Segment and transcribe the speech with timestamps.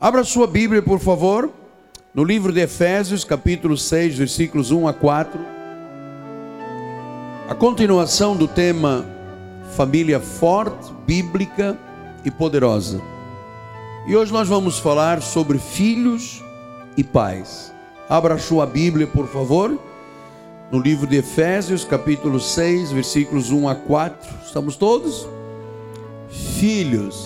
[0.00, 1.50] Abra sua Bíblia, por favor,
[2.12, 5.40] no livro de Efésios, capítulo 6, versículos 1 a 4.
[7.48, 9.06] A continuação do tema
[9.76, 11.78] família forte, bíblica
[12.24, 13.00] e poderosa.
[14.06, 16.42] E hoje nós vamos falar sobre filhos
[16.96, 17.72] e pais.
[18.08, 19.78] Abra sua Bíblia, por favor,
[20.72, 24.28] no livro de Efésios, capítulo 6, versículos 1 a 4.
[24.44, 25.26] Estamos todos?
[26.58, 27.24] Filhos,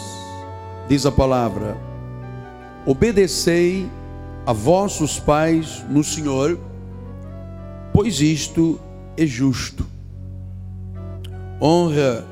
[0.87, 1.88] diz a palavra,
[2.89, 3.87] obedecei
[4.47, 6.59] a vossos pais no Senhor,
[7.93, 8.81] pois isto
[9.15, 9.87] é justo.
[11.61, 12.25] Honra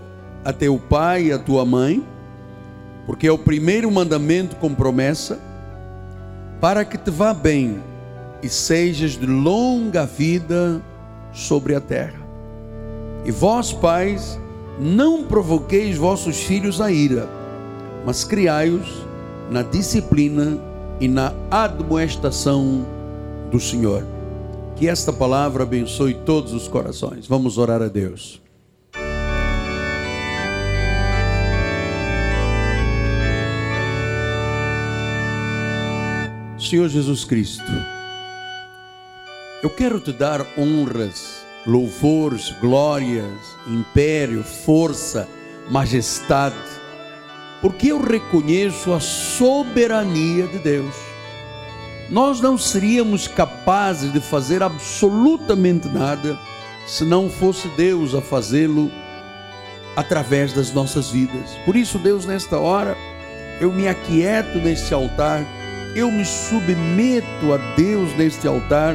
[0.43, 2.03] a teu pai e a tua mãe,
[3.05, 5.39] porque é o primeiro mandamento com promessa,
[6.59, 7.79] para que te vá bem
[8.43, 10.81] e sejas de longa vida
[11.35, 12.27] sobre a terra.
[13.27, 14.41] E vós, pais,
[14.81, 17.29] não provoqueis vossos filhos a ira,
[18.07, 19.05] mas criai-os
[19.51, 20.59] na disciplina
[21.01, 22.87] e na admoestação
[23.51, 24.05] do Senhor.
[24.77, 27.27] Que esta palavra abençoe todos os corações.
[27.27, 28.41] Vamos orar a Deus.
[36.59, 37.63] Senhor Jesus Cristo,
[39.63, 43.31] eu quero te dar honras, louvores, glórias,
[43.69, 45.29] império, força,
[45.71, 46.57] majestade,
[47.61, 50.95] porque eu reconheço a soberania de Deus.
[52.11, 56.39] Nós não seríamos capazes de fazer absolutamente nada
[56.87, 58.91] se não fosse Deus a fazê-lo
[59.97, 61.51] através das nossas vidas.
[61.65, 62.97] Por isso, Deus, nesta hora,
[63.61, 65.45] eu me aquieto neste altar
[65.97, 68.95] eu me submeto a Deus neste altar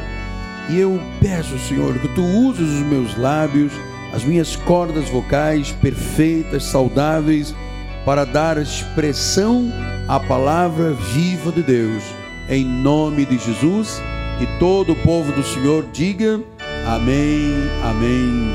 [0.70, 3.74] e eu peço, Senhor, que tu uses os meus lábios,
[4.14, 7.56] as minhas cordas vocais perfeitas, saudáveis,
[8.06, 9.72] para dar expressão
[10.08, 12.04] à palavra viva de Deus.
[12.50, 14.02] Em nome de Jesus
[14.42, 16.44] e todo o povo do Senhor diga
[16.88, 18.52] amém, amém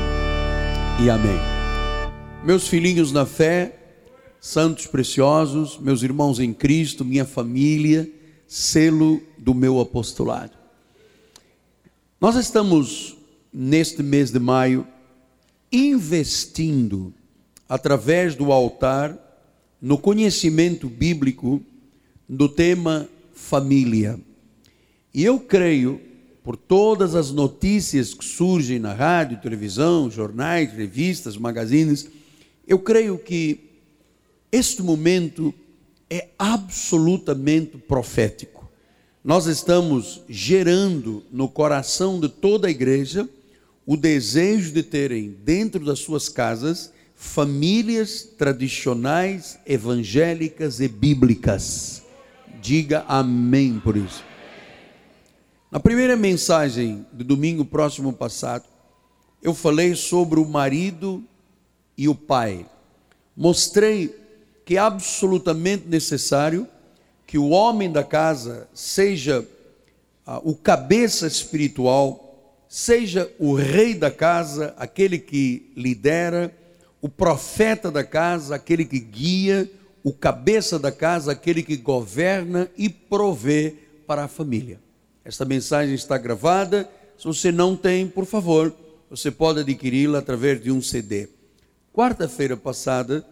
[1.01, 1.39] e amém.
[2.43, 3.77] Meus filhinhos na fé,
[4.39, 8.09] santos preciosos, meus irmãos em Cristo, minha família,
[8.47, 10.51] selo do meu apostolado.
[12.19, 13.15] Nós estamos,
[13.53, 14.85] neste mês de maio,
[15.71, 17.13] investindo,
[17.69, 19.26] através do altar,
[19.81, 21.61] no conhecimento bíblico
[22.27, 24.19] do tema família.
[25.13, 26.01] E eu creio,
[26.43, 32.07] por todas as notícias que surgem na rádio, televisão, jornais, revistas, magazines,
[32.67, 33.59] eu creio que
[34.51, 35.53] este momento
[36.09, 38.69] é absolutamente profético.
[39.23, 43.27] Nós estamos gerando no coração de toda a igreja
[43.85, 52.03] o desejo de terem dentro das suas casas famílias tradicionais, evangélicas e bíblicas.
[52.61, 54.23] Diga amém por isso.
[55.71, 58.65] Na primeira mensagem do domingo próximo passado,
[59.41, 61.23] eu falei sobre o marido
[61.97, 62.67] e o pai.
[63.35, 64.15] Mostrei
[64.63, 66.67] que é absolutamente necessário
[67.25, 69.45] que o homem da casa seja
[70.23, 76.53] ah, o cabeça espiritual, seja o rei da casa, aquele que lidera,
[77.01, 79.69] o profeta da casa, aquele que guia,
[80.03, 83.75] o cabeça da casa, aquele que governa e provê
[84.05, 84.79] para a família.
[85.23, 86.89] Esta mensagem está gravada.
[87.17, 88.73] Se você não tem, por favor,
[89.09, 91.29] você pode adquiri-la através de um CD.
[91.93, 93.25] Quarta-feira passada,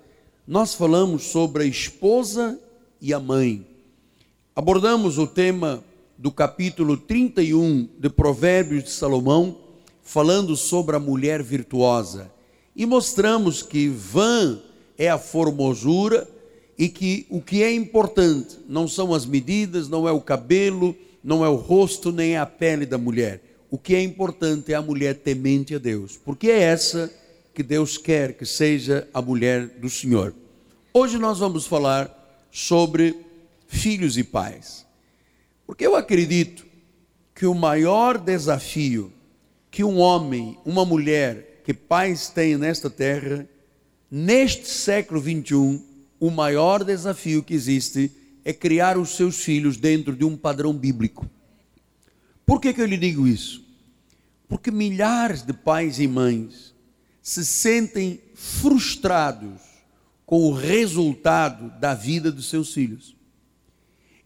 [0.47, 2.59] nós falamos sobre a esposa
[2.99, 3.65] e a mãe.
[4.55, 5.83] Abordamos o tema
[6.17, 9.57] do capítulo 31 de Provérbios de Salomão,
[10.01, 12.34] falando sobre a mulher virtuosa.
[12.75, 14.59] E mostramos que vã
[14.97, 16.27] é a formosura
[16.77, 21.43] e que o que é importante não são as medidas, não é o cabelo, não
[21.45, 23.41] é o rosto, nem é a pele da mulher.
[23.71, 27.11] O que é importante é a mulher temente a Deus, porque é essa
[27.53, 30.33] que Deus quer que seja a mulher do Senhor.
[30.93, 32.11] Hoje nós vamos falar
[32.51, 33.15] sobre
[33.67, 34.85] filhos e pais.
[35.65, 36.65] Porque eu acredito
[37.33, 39.11] que o maior desafio
[39.71, 43.49] que um homem, uma mulher, que pais têm nesta terra,
[44.09, 45.83] neste século 21,
[46.19, 48.11] o maior desafio que existe
[48.45, 51.27] é criar os seus filhos dentro de um padrão bíblico.
[52.45, 53.65] Por que, que eu lhe digo isso?
[54.47, 56.75] Porque milhares de pais e mães
[57.19, 59.59] se sentem frustrados
[60.23, 63.15] com o resultado da vida dos seus filhos.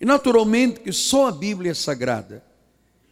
[0.01, 2.43] E naturalmente que só a Bíblia é sagrada,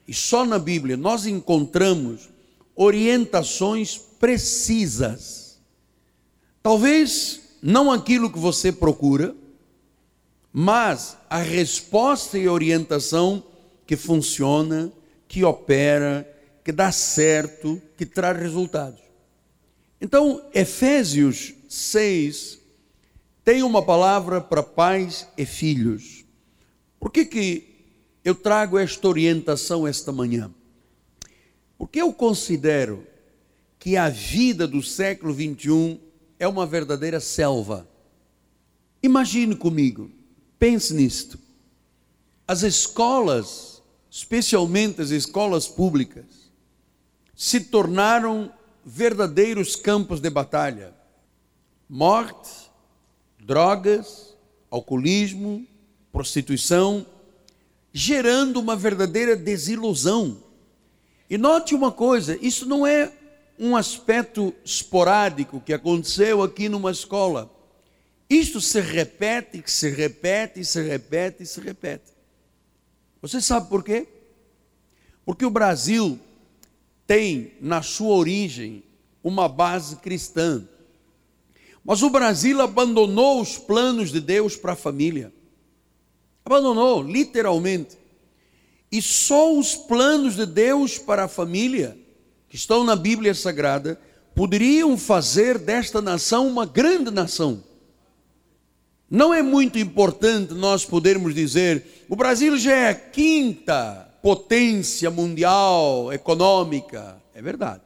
[0.05, 2.29] e só na Bíblia nós encontramos
[2.77, 5.59] orientações precisas.
[6.61, 9.35] Talvez não aquilo que você procura,
[10.53, 13.43] mas a resposta e orientação
[13.85, 14.91] que funciona,
[15.27, 16.27] que opera,
[16.63, 19.01] que dá certo, que traz resultados.
[19.99, 22.59] Então, Efésios 6
[23.43, 26.25] tem uma palavra para pais e filhos.
[26.99, 27.77] Por que, que
[28.23, 30.51] eu trago esta orientação esta manhã?
[31.77, 33.05] Porque eu considero
[33.79, 35.99] que a vida do século 21
[36.39, 37.87] é uma verdadeira selva.
[39.01, 40.11] Imagine comigo,
[40.57, 41.39] pense nisto.
[42.47, 46.25] As escolas, especialmente as escolas públicas,
[47.35, 48.51] se tornaram
[48.83, 50.93] verdadeiros campos de batalha.
[51.87, 52.49] Morte,
[53.39, 54.35] drogas,
[54.71, 55.65] alcoolismo,
[56.11, 57.05] prostituição,
[57.93, 60.43] gerando uma verdadeira desilusão.
[61.29, 63.11] E note uma coisa: isso não é
[63.59, 67.51] um aspecto esporádico que aconteceu aqui numa escola.
[68.29, 72.11] Isto se repete, se repete, se repete, se repete.
[73.21, 74.07] Você sabe por quê?
[75.25, 76.19] Porque o Brasil
[77.05, 78.83] tem na sua origem
[79.23, 80.67] uma base cristã.
[81.83, 85.33] Mas o Brasil abandonou os planos de Deus para a família.
[86.43, 87.97] Abandonou, literalmente.
[88.91, 91.97] E só os planos de Deus para a família
[92.49, 93.99] que estão na Bíblia Sagrada
[94.33, 97.63] poderiam fazer desta nação uma grande nação.
[99.09, 106.11] Não é muito importante nós podermos dizer, o Brasil já é a quinta potência mundial
[106.11, 107.21] econômica.
[107.33, 107.83] É verdade.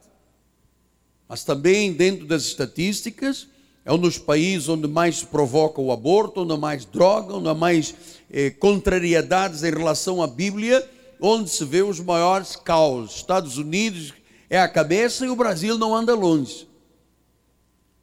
[1.28, 3.48] Mas também, dentro das estatísticas,
[3.84, 7.48] é um dos países onde mais se provoca o aborto, onde há mais droga, onde
[7.48, 7.94] há mais
[8.30, 10.88] eh, contrariedades em relação à Bíblia,
[11.20, 13.16] onde se vê os maiores caos.
[13.16, 14.12] Estados Unidos,
[14.48, 16.68] é a cabeça e o Brasil não anda longe.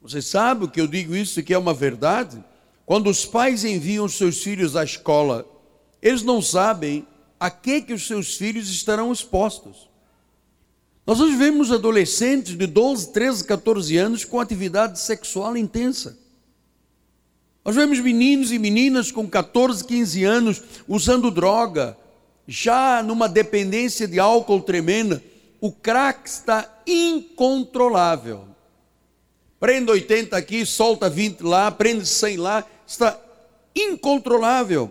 [0.02, 2.42] Você sabe o que eu digo isso que é uma verdade?
[2.84, 5.46] Quando os pais enviam seus filhos à escola,
[6.02, 7.06] eles não sabem
[7.38, 9.89] a que que os seus filhos estarão expostos.
[11.06, 16.18] Nós hoje vemos adolescentes de 12, 13, 14 anos com atividade sexual intensa.
[17.64, 21.96] Nós vemos meninos e meninas com 14, 15 anos usando droga,
[22.46, 25.22] já numa dependência de álcool tremenda
[25.60, 28.48] o crack está incontrolável.
[29.58, 33.18] Prende 80 aqui, solta 20 lá, prende 100 lá, está
[33.76, 34.90] incontrolável.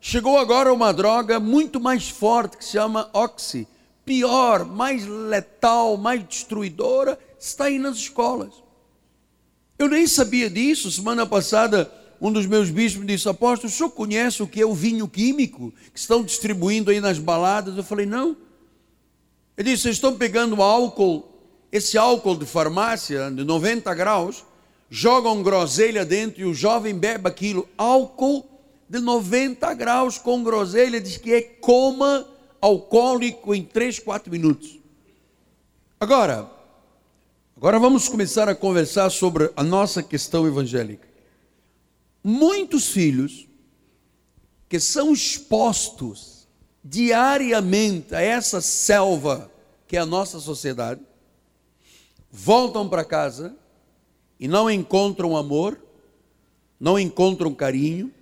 [0.00, 3.68] Chegou agora uma droga muito mais forte que se chama oxi,
[4.06, 8.54] pior, mais letal, mais destruidora, está aí nas escolas.
[9.76, 10.90] Eu nem sabia disso.
[10.90, 14.72] Semana passada, um dos meus bispos disse: Apóstolo, o senhor conhece o que é o
[14.72, 17.76] vinho químico que estão distribuindo aí nas baladas?
[17.76, 18.36] Eu falei: Não.
[19.58, 21.28] Ele disse: Vocês estão pegando álcool,
[21.70, 24.44] esse álcool de farmácia de 90 graus,
[24.88, 27.68] jogam groselha dentro e o jovem bebe aquilo.
[27.76, 28.46] Álcool
[28.88, 32.26] de 90 graus com groselha, diz que é coma
[32.60, 34.78] alcoólico em 3, 4 minutos.
[35.98, 36.50] Agora,
[37.56, 41.08] agora vamos começar a conversar sobre a nossa questão evangélica.
[42.22, 43.46] Muitos filhos
[44.68, 46.46] que são expostos
[46.82, 49.50] diariamente a essa selva
[49.86, 51.00] que é a nossa sociedade,
[52.30, 53.56] voltam para casa
[54.38, 55.80] e não encontram amor,
[56.78, 58.12] não encontram carinho,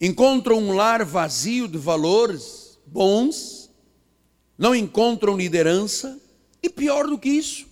[0.00, 2.61] encontram um lar vazio de valores
[2.92, 3.70] bons,
[4.58, 6.20] não encontram liderança,
[6.62, 7.66] e pior do que isso,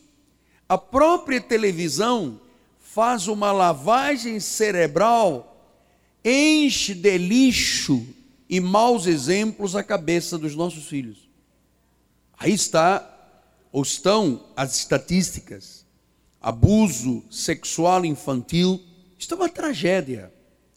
[0.69, 2.41] a própria televisão
[2.81, 5.47] faz uma lavagem cerebral,
[6.25, 8.05] enche de lixo
[8.49, 11.29] e maus exemplos à cabeça dos nossos filhos.
[12.37, 13.07] Aí está,
[13.71, 15.87] ou estão as estatísticas.
[16.41, 18.83] Abuso sexual infantil,
[19.19, 20.33] isso é uma tragédia.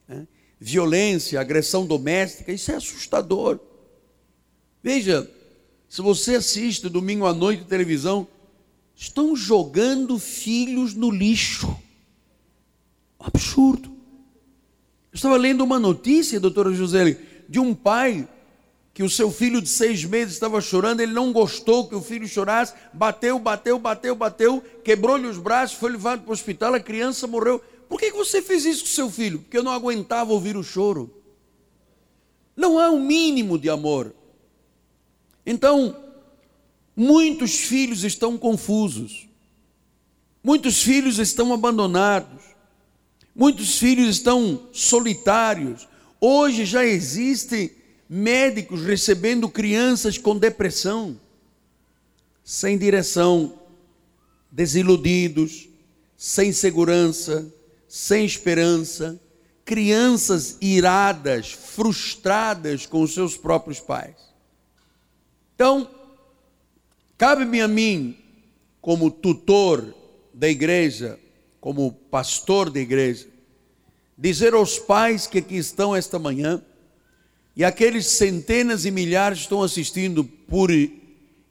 [0.08, 0.28] Né?
[0.60, 3.60] Violência, agressão doméstica, isso é assustador.
[4.84, 5.32] Veja,
[5.88, 8.28] se você assiste domingo à noite televisão,
[8.94, 11.74] estão jogando filhos no lixo.
[13.18, 13.90] Absurdo.
[13.90, 18.28] Eu estava lendo uma notícia, doutora José, de um pai
[18.94, 22.28] que o seu filho de seis meses estava chorando, ele não gostou que o filho
[22.28, 27.26] chorasse, bateu, bateu, bateu, bateu, quebrou-lhe os braços, foi levado para o hospital, a criança
[27.26, 27.60] morreu.
[27.88, 29.40] Por que você fez isso com seu filho?
[29.40, 31.10] Porque eu não aguentava ouvir o choro.
[32.56, 34.14] Não há um mínimo de amor.
[35.46, 35.96] Então,
[36.96, 39.28] muitos filhos estão confusos,
[40.44, 42.44] muitos filhos estão abandonados,
[43.36, 45.88] muitos filhos estão solitários,
[46.26, 47.70] Hoje já existem
[48.08, 51.20] médicos recebendo crianças com depressão,
[52.46, 53.60] sem direção,
[54.50, 55.68] desiludidos,
[56.16, 57.54] sem segurança,
[57.90, 59.20] sem esperança,
[59.66, 64.16] crianças iradas, frustradas com os seus próprios pais.
[65.56, 65.90] Então,
[67.18, 68.18] cabe-me a mim,
[68.82, 69.94] como tutor
[70.34, 71.20] da igreja,
[71.62, 73.28] como pastor da igreja,
[74.18, 76.62] dizer aos pais que aqui estão esta manhã,
[77.56, 80.72] e aqueles centenas e milhares que estão assistindo por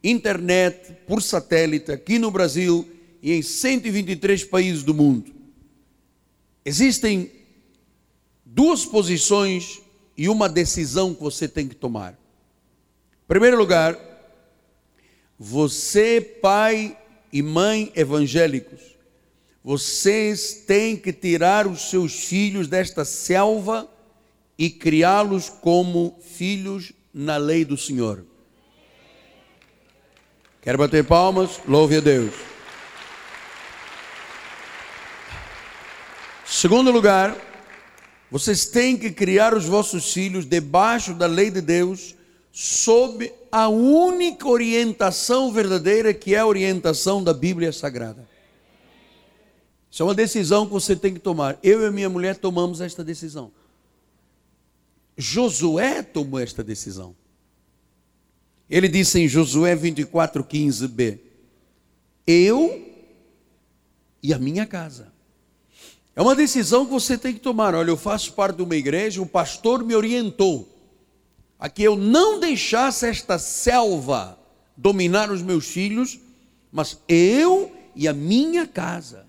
[0.03, 2.89] internet, por satélite, aqui no Brasil
[3.23, 5.33] e em 123 países do mundo.
[6.65, 7.31] Existem
[8.45, 9.81] duas posições
[10.17, 12.19] e uma decisão que você tem que tomar.
[13.33, 13.99] Primeiro lugar,
[15.39, 16.95] você, pai
[17.33, 18.83] e mãe evangélicos,
[19.65, 23.89] vocês têm que tirar os seus filhos desta selva
[24.59, 28.23] e criá-los como filhos na lei do Senhor.
[30.61, 31.59] Quer bater palmas?
[31.67, 32.35] Louve a Deus.
[36.45, 37.35] Segundo lugar,
[38.31, 42.15] vocês têm que criar os vossos filhos debaixo da lei de Deus,
[42.53, 48.29] sob a única orientação verdadeira que é a orientação da Bíblia Sagrada.
[49.91, 51.59] Isso é uma decisão que você tem que tomar.
[51.63, 53.51] Eu e minha mulher tomamos esta decisão.
[55.17, 57.17] Josué tomou esta decisão.
[58.69, 61.21] Ele disse em Josué 24, 15b:
[62.27, 62.87] Eu
[64.23, 65.13] e a minha casa.
[66.15, 67.75] É uma decisão que você tem que tomar.
[67.75, 70.72] Olha, eu faço parte de uma igreja, o pastor me orientou
[71.63, 74.37] a que eu não deixasse esta selva
[74.77, 76.19] dominar os meus filhos,
[76.73, 79.27] mas eu e a minha casa.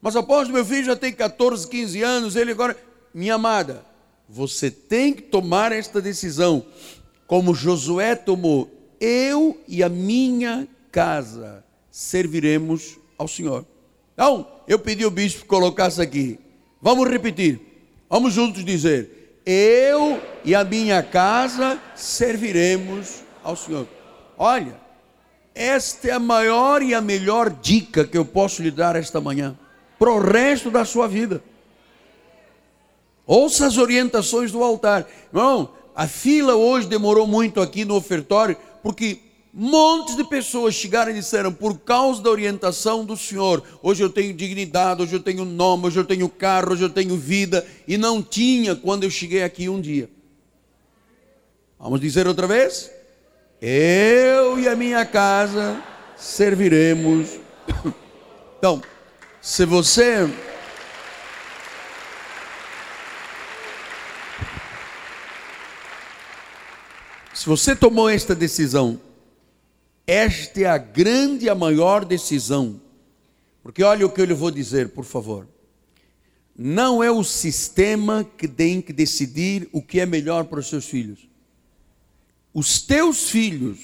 [0.00, 2.76] Mas após meu filho já tem 14, 15 anos, ele agora,
[3.12, 3.84] minha amada,
[4.28, 6.64] você tem que tomar esta decisão,
[7.26, 8.70] como Josué tomou.
[9.00, 13.66] Eu e a minha casa serviremos ao Senhor.
[14.14, 16.38] Então, eu pedi ao bispo que colocasse aqui.
[16.80, 17.60] Vamos repetir.
[18.08, 19.17] Vamos juntos dizer:
[19.50, 23.88] Eu e a minha casa serviremos ao Senhor.
[24.36, 24.78] Olha,
[25.54, 29.58] esta é a maior e a melhor dica que eu posso lhe dar esta manhã,
[29.98, 31.42] para o resto da sua vida.
[33.26, 35.06] Ouça as orientações do altar.
[35.32, 39.18] Irmão, a fila hoje demorou muito aqui no ofertório, porque
[39.52, 44.34] montes de pessoas chegaram e disseram: por causa da orientação do Senhor, hoje eu tenho
[44.34, 48.22] dignidade, hoje eu tenho nome, hoje eu tenho carro, hoje eu tenho vida, e não
[48.22, 50.08] tinha quando eu cheguei aqui um dia.
[51.78, 52.90] Vamos dizer outra vez?
[53.60, 55.82] Eu e a minha casa
[56.16, 57.28] serviremos.
[58.58, 58.82] Então,
[59.40, 60.28] se você
[67.38, 69.00] Se você tomou esta decisão,
[70.08, 72.80] esta é a grande e a maior decisão.
[73.62, 75.46] Porque olha o que eu lhe vou dizer, por favor.
[76.56, 80.86] Não é o sistema que tem que decidir o que é melhor para os seus
[80.86, 81.28] filhos.
[82.54, 83.78] Os teus filhos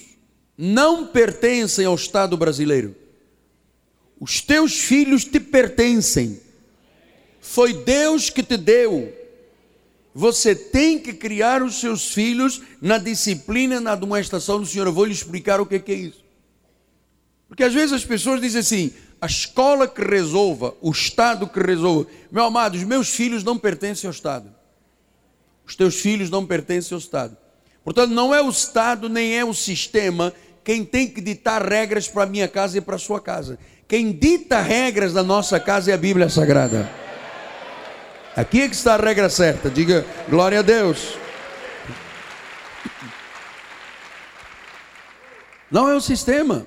[0.57, 2.97] não pertencem ao Estado brasileiro.
[4.19, 6.41] Os teus filhos te pertencem.
[7.39, 9.13] Foi Deus que te deu
[10.15, 14.87] você tem que criar os seus filhos na disciplina, na demonstração do Senhor.
[14.87, 16.23] Eu vou lhe explicar o que é, isso.
[17.49, 22.09] Porque às vezes as pessoas dizem assim: a escola que resolva, o Estado que resolva.
[22.31, 24.55] Meu amado, os meus filhos não pertencem ao Estado.
[25.67, 27.37] Os teus filhos não pertencem ao Estado.
[27.83, 32.23] Portanto, não é o Estado nem é o sistema quem tem que ditar regras para
[32.23, 33.59] a minha casa e para a sua casa.
[33.87, 37.04] Quem dita regras da nossa casa é a Bíblia Sagrada.
[38.37, 39.71] Aqui é que está a regra certa.
[39.71, 41.17] Diga glória a Deus.
[45.71, 46.67] Não é o sistema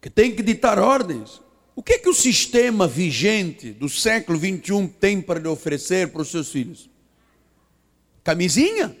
[0.00, 1.40] que tem que ditar ordens.
[1.74, 6.20] O que é que o sistema vigente do século 21 tem para lhe oferecer para
[6.20, 6.90] os seus filhos?
[8.22, 8.94] Camisinha?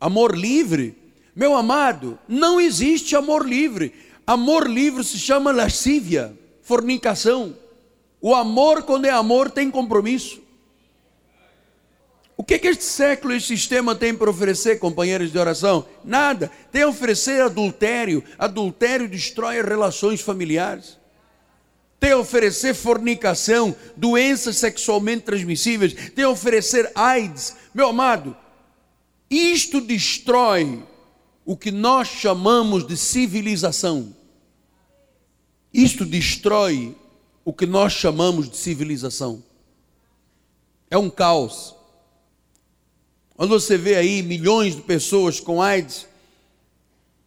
[0.00, 0.96] Amor livre?
[1.36, 3.92] Meu amado, não existe amor livre.
[4.26, 7.54] Amor livre se chama lascívia, fornicação.
[8.26, 10.40] O amor, quando é amor, tem compromisso.
[12.38, 15.86] O que, que este século e sistema tem para oferecer, companheiros de oração?
[16.02, 16.50] Nada.
[16.72, 18.24] Tem a oferecer adultério.
[18.38, 20.98] Adultério destrói relações familiares.
[22.00, 25.92] Tem a oferecer fornicação, doenças sexualmente transmissíveis.
[26.12, 27.54] Tem a oferecer AIDS.
[27.74, 28.34] Meu amado,
[29.28, 30.82] isto destrói
[31.44, 34.16] o que nós chamamos de civilização.
[35.74, 36.96] Isto destrói
[37.44, 39.42] o que nós chamamos de civilização.
[40.90, 41.74] É um caos.
[43.36, 46.06] Quando você vê aí milhões de pessoas com AIDS,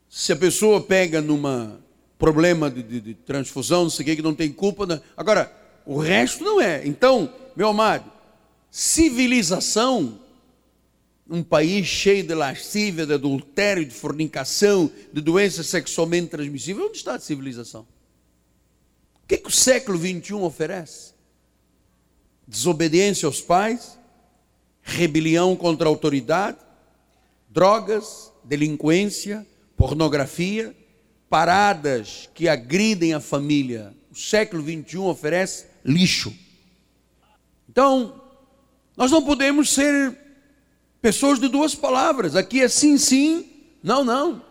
[0.09, 1.79] se a pessoa pega numa
[2.17, 4.85] problema de, de, de transfusão, não sei o que, que não tem culpa.
[4.85, 5.01] Né?
[5.15, 5.51] Agora,
[5.85, 6.85] o resto não é.
[6.87, 8.11] Então, meu amado,
[8.71, 10.19] civilização,
[11.29, 17.15] um país cheio de lascívia, de adultério, de fornicação, de doenças sexualmente transmissíveis, onde está
[17.15, 17.85] a civilização?
[19.27, 21.11] O que, que o século XXI oferece?
[22.47, 23.99] Desobediência aos pais,
[24.81, 26.55] rebelião contra a autoridade,
[27.49, 30.73] drogas, delinquência, pornografia,
[31.29, 33.93] paradas que agridem a família.
[34.09, 36.33] O século XXI oferece lixo.
[37.67, 38.23] Então,
[38.95, 40.17] nós não podemos ser
[41.01, 42.33] pessoas de duas palavras.
[42.33, 43.45] Aqui é sim, sim,
[43.83, 44.41] não, não.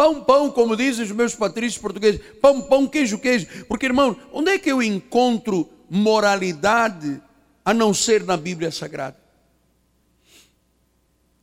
[0.00, 2.22] Pão, pão, como dizem os meus patrícios portugueses.
[2.40, 3.46] Pão, pão, queijo, queijo.
[3.68, 7.20] Porque, irmão, onde é que eu encontro moralidade
[7.62, 9.18] a não ser na Bíblia Sagrada?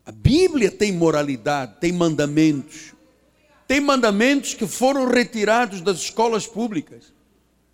[0.04, 2.96] A Bíblia tem moralidade, tem mandamentos.
[3.68, 7.14] Tem mandamentos que foram retirados das escolas públicas.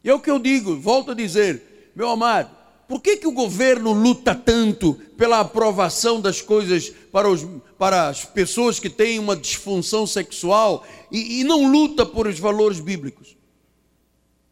[0.04, 2.54] E é o que eu digo, volto a dizer, meu amado,
[2.88, 7.46] por que, que o governo luta tanto pela aprovação das coisas para, os,
[7.78, 12.80] para as pessoas que têm uma disfunção sexual e, e não luta por os valores
[12.80, 13.38] bíblicos?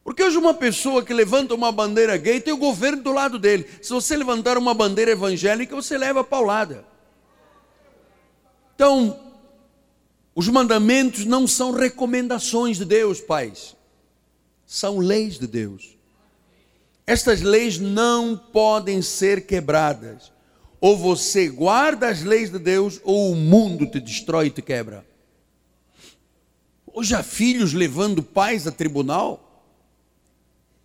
[0.04, 3.68] Porque hoje uma pessoa que levanta uma bandeira gay tem o governo do lado dele.
[3.82, 6.86] Se você levantar uma bandeira evangélica, você leva a paulada.
[8.74, 9.20] Então,
[10.34, 13.76] os mandamentos não são recomendações de Deus, pais.
[14.66, 16.01] São leis de Deus.
[17.06, 20.32] Estas leis não podem ser quebradas.
[20.80, 25.06] Ou você guarda as leis de Deus, ou o mundo te destrói e te quebra.
[26.94, 29.66] Hoje há filhos levando pais a tribunal.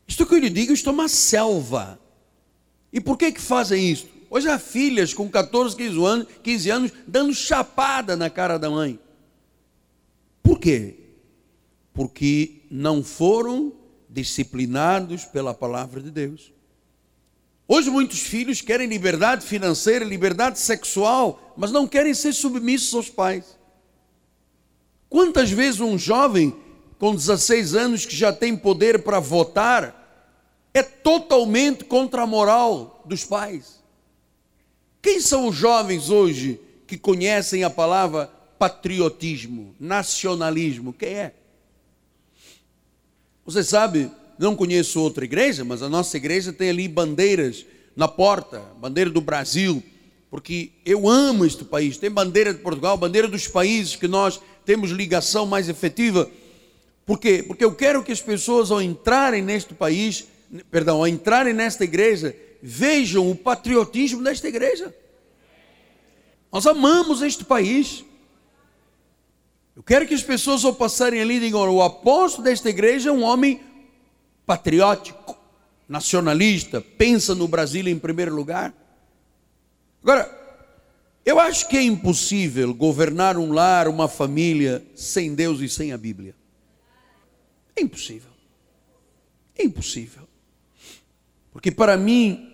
[0.07, 1.99] Isto que eu lhe digo, isto é uma selva.
[2.93, 4.07] E por que que fazem isso?
[4.31, 8.99] Hoje há filhas com 14, 15 anos, 15 anos dando chapada na cara da mãe.
[10.43, 10.97] Por quê?
[11.93, 13.73] Porque não foram
[14.17, 16.51] disciplinados pela palavra de Deus.
[17.69, 23.59] Hoje muitos filhos querem liberdade financeira, liberdade sexual, mas não querem ser submissos aos pais.
[25.11, 26.57] Quantas vezes um jovem
[26.99, 30.03] com 16 anos que já tem poder para votar
[30.73, 33.85] é totalmente contra a moral dos pais?
[35.03, 40.93] Quem são os jovens hoje que conhecem a palavra patriotismo, nacionalismo?
[40.93, 41.35] Quem é?
[43.47, 48.61] Você sabe, não conheço outra igreja, mas a nossa igreja tem ali bandeiras na porta,
[48.81, 49.81] bandeira do Brasil,
[50.29, 51.97] porque eu amo este país.
[51.97, 56.29] Tem bandeira de Portugal, bandeira dos países que nós temos ligação mais efetiva.
[57.07, 57.45] Por quê?
[57.47, 60.27] Porque eu quero que as pessoas, ao entrarem neste país,
[60.69, 64.93] perdão, ao entrarem nesta igreja, vejam o patriotismo desta igreja.
[66.53, 68.05] Nós amamos este país.
[69.77, 73.23] Eu quero que as pessoas ao passarem ali digam: o apóstolo desta igreja é um
[73.23, 73.61] homem
[74.47, 75.37] patriótico,
[75.87, 78.73] nacionalista, pensa no Brasil em primeiro lugar.
[80.03, 80.31] Agora,
[81.27, 85.99] eu acho que é impossível governar um lar, uma família, sem Deus e sem a
[85.99, 86.35] Bíblia.
[87.75, 88.31] É impossível.
[89.59, 90.27] É impossível.
[91.53, 92.53] Porque para mim,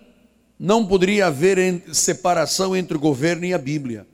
[0.59, 4.07] não poderia haver separação entre o governo e a Bíblia.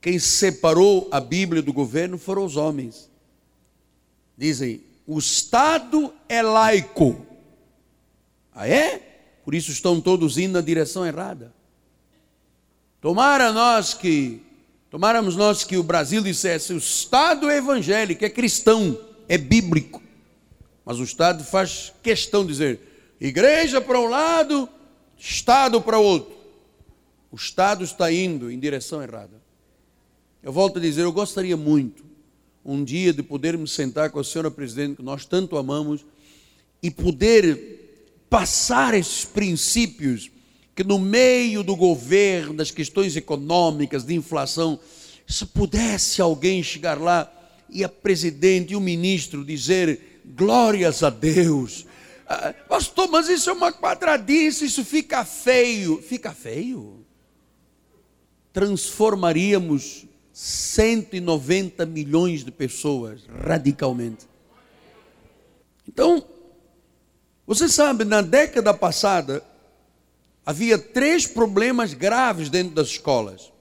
[0.00, 3.10] Quem separou a Bíblia do governo foram os homens.
[4.36, 7.26] Dizem, o Estado é laico.
[8.54, 8.98] Ah, é?
[9.44, 11.52] Por isso estão todos indo na direção errada.
[13.00, 14.42] Tomara nós que,
[14.90, 20.02] tomáramos nós que o Brasil dissesse, o Estado é evangélico, é cristão, é bíblico.
[20.84, 22.80] Mas o Estado faz questão de dizer,
[23.20, 24.68] igreja para um lado,
[25.18, 26.34] Estado para outro.
[27.30, 29.39] O Estado está indo em direção errada.
[30.42, 32.04] Eu volto a dizer, eu gostaria muito
[32.64, 36.04] um dia de podermos sentar com a senhora presidente, que nós tanto amamos,
[36.82, 40.30] e poder passar esses princípios
[40.74, 44.78] que no meio do governo, das questões econômicas, de inflação,
[45.26, 47.30] se pudesse alguém chegar lá
[47.68, 51.86] e a presidente e o ministro dizer glórias a Deus.
[52.26, 56.00] Ah, pastor, mas isso é uma quadradice, isso fica feio.
[56.00, 57.04] Fica feio?
[58.52, 60.06] Transformaríamos
[60.40, 64.26] 190 milhões de pessoas radicalmente.
[65.86, 66.24] Então,
[67.46, 69.44] você sabe, na década passada,
[70.46, 73.52] havia três problemas graves dentro das escolas.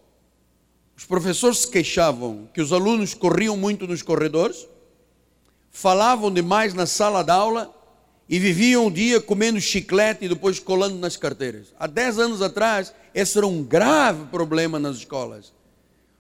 [0.96, 4.66] Os professores se queixavam que os alunos corriam muito nos corredores,
[5.70, 7.76] falavam demais na sala de aula
[8.30, 11.74] e viviam o dia comendo chiclete e depois colando nas carteiras.
[11.78, 15.59] Há dez anos atrás, esse era um grave problema nas escolas.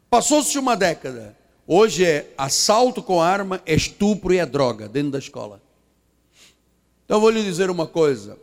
[0.09, 1.37] Passou-se uma década.
[1.67, 5.61] Hoje é assalto com arma, é estupro e é droga dentro da escola.
[7.05, 8.37] Então vou lhe dizer uma coisa.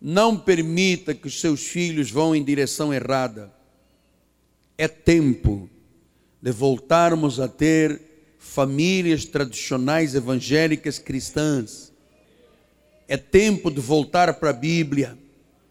[0.00, 3.52] não permita que os seus filhos vão em direção errada.
[4.78, 5.68] É tempo
[6.40, 8.00] de voltarmos a ter
[8.38, 11.92] famílias tradicionais evangélicas cristãs.
[13.06, 15.18] É tempo de voltar para a Bíblia.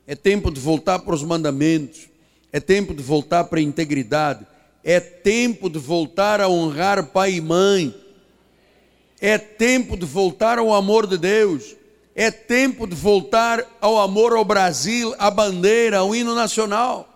[0.06, 2.10] É tempo de voltar para os mandamentos.
[2.52, 4.46] É tempo de voltar para a integridade.
[4.84, 7.94] É tempo de voltar a honrar pai e mãe.
[9.20, 11.76] É tempo de voltar ao amor de Deus.
[12.16, 17.08] É tempo de voltar ao amor ao Brasil, à bandeira, ao hino nacional.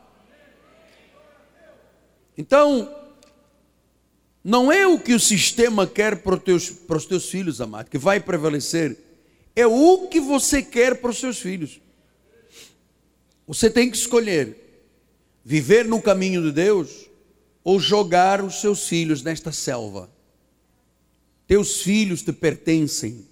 [2.38, 2.94] Então,
[4.44, 7.90] não é o que o sistema quer para os teus, para os teus filhos, amado,
[7.90, 8.98] que vai prevalecer.
[9.56, 11.80] É o que você quer para os seus filhos.
[13.48, 14.58] Você tem que escolher
[15.46, 17.10] viver no caminho de Deus
[17.64, 20.10] ou jogar os seus filhos nesta selva.
[21.48, 23.26] Teus filhos te pertencem.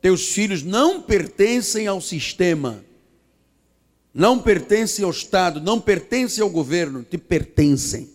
[0.00, 2.84] Teus filhos não pertencem ao sistema,
[4.14, 8.08] não pertencem ao Estado, não pertencem ao governo, te pertencem.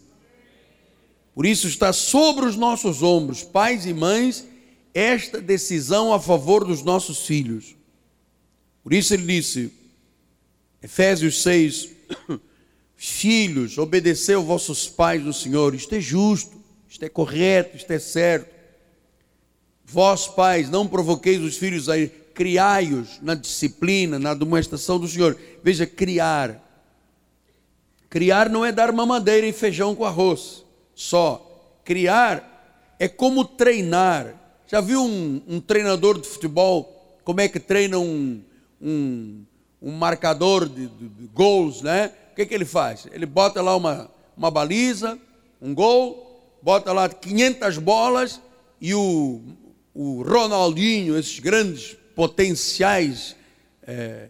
[1.36, 4.48] Por isso está sobre os nossos ombros, pais e mães,
[4.94, 7.76] esta decisão a favor dos nossos filhos.
[8.84, 9.72] Por isso ele disse,
[10.82, 11.90] Efésios 6,
[13.10, 16.56] filhos, obedeceu vossos pais no Senhor, isto é justo,
[16.88, 18.54] isto é correto, isto é certo.
[19.84, 21.96] Vós, pais, não provoqueis os filhos a
[22.34, 25.38] criai-os na disciplina, na demonstração do Senhor.
[25.62, 26.60] Veja, criar.
[28.10, 30.64] Criar não é dar mamadeira e feijão com arroz
[30.96, 31.80] só.
[31.84, 34.34] Criar é como treinar.
[34.68, 38.42] Já viu um, um treinador de futebol como é que treina um,
[38.82, 39.44] um,
[39.82, 42.12] um marcador de, de, de, gols, né?
[42.34, 43.06] O que, que ele faz?
[43.12, 45.20] Ele bota lá uma, uma baliza,
[45.62, 48.42] um gol, bota lá 500 bolas
[48.82, 49.40] e o,
[49.94, 53.36] o Ronaldinho, esses grandes potenciais,
[53.84, 54.30] é,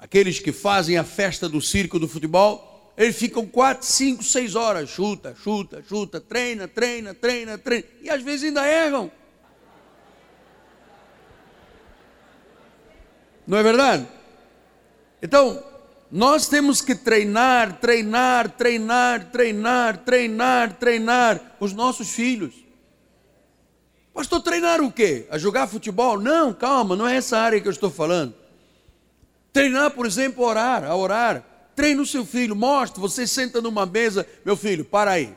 [0.00, 4.90] aqueles que fazem a festa do circo do futebol, eles ficam quatro, cinco, seis horas,
[4.90, 9.12] chuta, chuta, chuta, treina, treina, treina, treina, e às vezes ainda erram.
[13.46, 14.08] Não é verdade?
[15.22, 15.71] Então,
[16.12, 22.52] nós temos que treinar, treinar, treinar, treinar, treinar, treinar os nossos filhos.
[24.12, 25.26] Pastor, treinar o quê?
[25.30, 26.20] A jogar futebol?
[26.20, 28.34] Não, calma, não é essa área que eu estou falando.
[29.54, 31.46] Treinar, por exemplo, orar, a orar.
[31.74, 33.00] Treine o seu filho, mostre.
[33.00, 35.34] Você senta numa mesa, meu filho, para aí.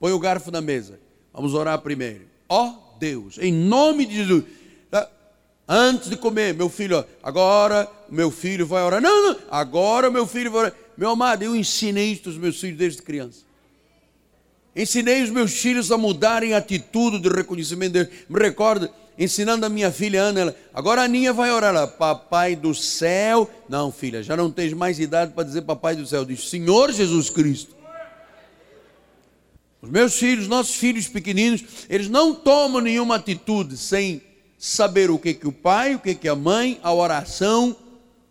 [0.00, 0.98] Põe o garfo na mesa.
[1.32, 2.26] Vamos orar primeiro.
[2.48, 4.44] Ó oh, Deus, em nome de Jesus.
[5.72, 9.00] Antes de comer, meu filho, agora meu filho vai orar.
[9.00, 10.74] Não, não, agora meu filho vai orar.
[10.96, 13.42] Meu amado, eu ensinei isso aos meus filhos desde criança.
[14.74, 18.18] Ensinei os meus filhos a mudarem a atitude de reconhecimento de Deus.
[18.28, 22.74] Me recordo, ensinando a minha filha Ana, ela, agora a Aninha vai orar papai do
[22.74, 23.48] céu.
[23.68, 26.24] Não, filha, já não tens mais idade para dizer papai do céu.
[26.24, 27.76] Diz, Senhor Jesus Cristo.
[29.80, 34.20] Os meus filhos, nossos filhos pequeninos, eles não tomam nenhuma atitude sem
[34.60, 37.74] saber o que que o pai, o que que a mãe, a oração,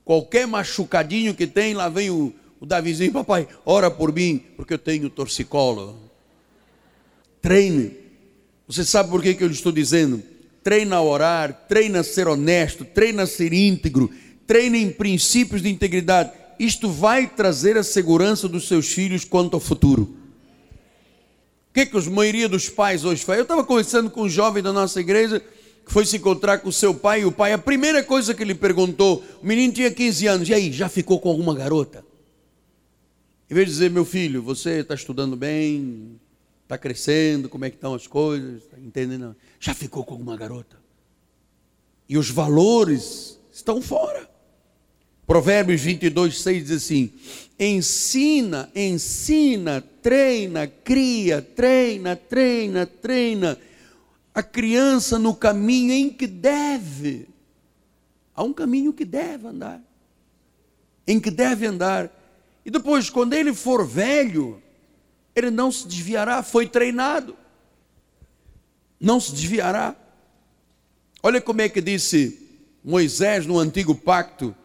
[0.05, 4.77] qualquer machucadinho que tem, lá vem o, o Davizinho, papai, ora por mim, porque eu
[4.77, 5.99] tenho torcicolo.
[7.41, 7.97] Treine.
[8.67, 10.21] Você sabe por que, que eu lhe estou dizendo?
[10.63, 14.11] Treina a orar, treina a ser honesto, treina a ser íntegro,
[14.45, 16.31] treina em princípios de integridade.
[16.59, 20.15] Isto vai trazer a segurança dos seus filhos quanto ao futuro.
[21.69, 23.39] O que, que a maioria dos pais hoje faz?
[23.39, 25.41] Eu estava conversando com um jovem da nossa igreja
[25.89, 29.23] foi se encontrar com seu pai, e o pai, a primeira coisa que ele perguntou,
[29.41, 32.05] o menino tinha 15 anos, e aí, já ficou com alguma garota?
[33.49, 36.19] Em vez de dizer, meu filho, você está estudando bem,
[36.69, 39.35] Está crescendo, como é que estão as coisas, está entendendo?
[39.59, 40.77] Já ficou com alguma garota?
[42.07, 44.29] E os valores estão fora.
[45.25, 47.11] Provérbios 22, 6 diz assim:
[47.59, 53.57] ensina, ensina, treina, cria, treina, treina, treina
[54.33, 57.27] a criança no caminho em que deve.
[58.35, 59.81] Há um caminho que deve andar,
[61.05, 62.09] em que deve andar.
[62.65, 64.61] E depois, quando ele for velho,
[65.35, 67.35] ele não se desviará, foi treinado.
[68.99, 69.95] Não se desviará.
[71.21, 72.49] Olha como é que disse
[72.83, 74.55] Moisés no antigo pacto,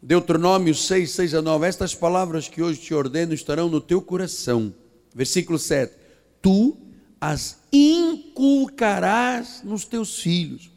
[0.00, 1.66] Deuteronômio 6, 6 a 9.
[1.66, 4.74] Estas palavras que hoje te ordeno estarão no teu coração.
[5.14, 5.94] Versículo 7.
[6.40, 6.76] Tu
[7.20, 10.70] as inculcarás nos teus filhos,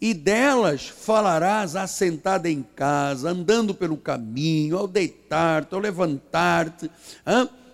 [0.00, 6.90] e delas falarás assentada em casa, andando pelo caminho, ao deitar-te, ao levantar-te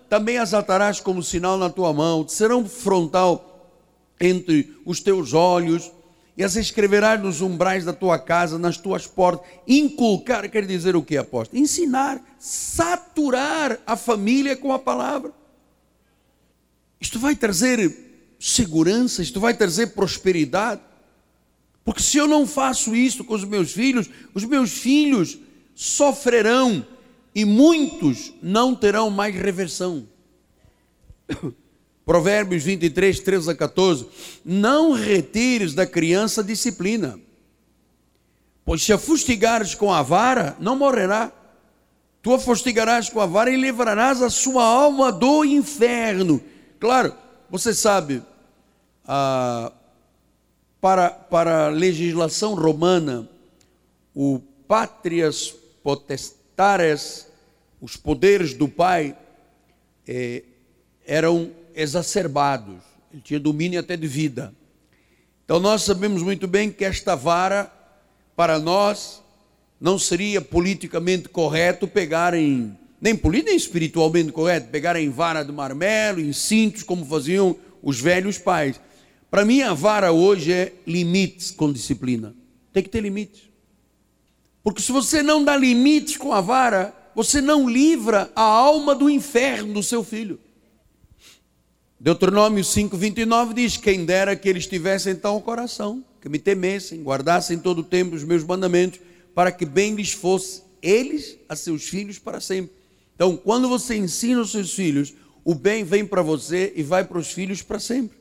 [0.09, 3.73] também as atarás como sinal na tua mão, serão frontal
[4.19, 5.91] entre os teus olhos,
[6.35, 9.49] e as escreverás nos umbrais da tua casa, nas tuas portas.
[9.67, 11.59] Inculcar quer dizer o que, apóstolo?
[11.59, 15.31] Ensinar, saturar a família com a palavra.
[17.01, 18.06] Isto vai trazer
[18.39, 20.81] segurança, isto vai trazer prosperidade.
[21.83, 25.37] Porque se eu não faço isso com os meus filhos, os meus filhos
[25.73, 26.85] sofrerão
[27.33, 30.07] e muitos não terão mais reversão.
[32.05, 34.07] Provérbios 23, 13 a 14.
[34.43, 37.19] Não retires da criança disciplina,
[38.65, 41.31] pois se a fustigares com a vara, não morrerá.
[42.21, 46.41] Tu a fustigarás com a vara e livrarás a sua alma do inferno.
[46.79, 47.13] Claro,
[47.49, 48.21] você sabe,
[49.05, 49.71] ah,
[50.81, 53.27] para, para a legislação romana,
[54.13, 57.27] o pátrias potestares,
[57.81, 59.15] os poderes do pai,
[60.07, 60.43] eh,
[61.05, 62.77] eram exacerbados,
[63.11, 64.53] ele tinha domínio até de vida.
[65.45, 67.71] Então nós sabemos muito bem que esta vara,
[68.35, 69.21] para nós,
[69.79, 75.51] não seria politicamente correto pegar em, nem político nem espiritualmente correto, pegar em vara de
[75.51, 78.79] marmelo, em cintos, como faziam os velhos pais.
[79.29, 82.35] Para mim, a vara hoje é limites com disciplina.
[82.73, 83.43] Tem que ter limites.
[84.63, 89.09] Porque se você não dá limites com a vara, você não livra a alma do
[89.09, 90.39] inferno do seu filho.
[91.99, 97.57] Deuteronômio 5,29 diz: Quem dera que eles tivessem então o coração, que me temessem, guardassem
[97.57, 98.99] todo o tempo os meus mandamentos,
[99.33, 102.76] para que bem lhes fosse eles a seus filhos para sempre.
[103.17, 107.17] Então, quando você ensina os seus filhos, o bem vem para você e vai para
[107.17, 108.15] os filhos para sempre.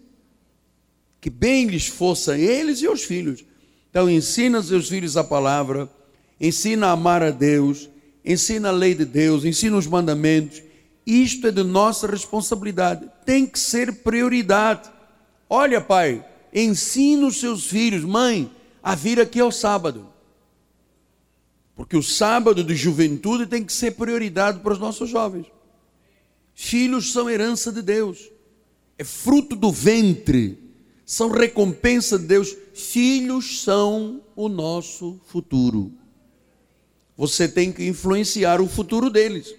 [1.21, 3.45] Que bem lhes fosse a eles e aos filhos.
[3.91, 5.87] Então, ensina seus filhos a palavra,
[6.41, 7.91] ensina a amar a Deus,
[8.25, 10.63] ensina a lei de Deus, ensina os mandamentos,
[11.07, 14.91] isto é de nossa responsabilidade, tem que ser prioridade.
[15.49, 18.51] Olha, pai, ensina os seus filhos, mãe,
[18.83, 20.16] a vir aqui ao sábado.
[21.77, 25.47] Porque o sábado de juventude tem que ser prioridade para os nossos jovens.
[26.55, 28.31] Filhos são herança de Deus,
[28.99, 30.59] é fruto do ventre,
[31.05, 32.57] são recompensa de Deus.
[32.75, 35.93] Filhos são o nosso futuro.
[37.17, 39.55] Você tem que influenciar o futuro deles.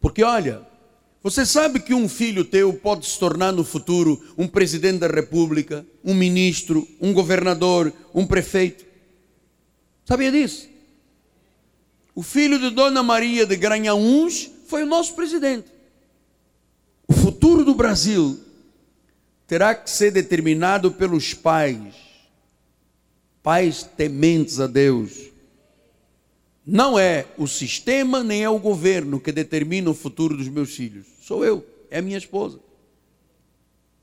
[0.00, 0.66] Porque olha,
[1.22, 5.84] você sabe que um filho teu pode se tornar no futuro um presidente da república,
[6.04, 8.91] um ministro, um governador, um prefeito?
[10.04, 10.68] Sabia disso?
[12.14, 15.68] O filho de Dona Maria de Granhaúns foi o nosso presidente.
[17.08, 18.38] O futuro do Brasil
[19.46, 21.94] terá que ser determinado pelos pais,
[23.42, 25.32] pais tementes a Deus,
[26.64, 31.06] não é o sistema nem é o governo que determina o futuro dos meus filhos.
[31.20, 32.60] Sou eu, é minha esposa.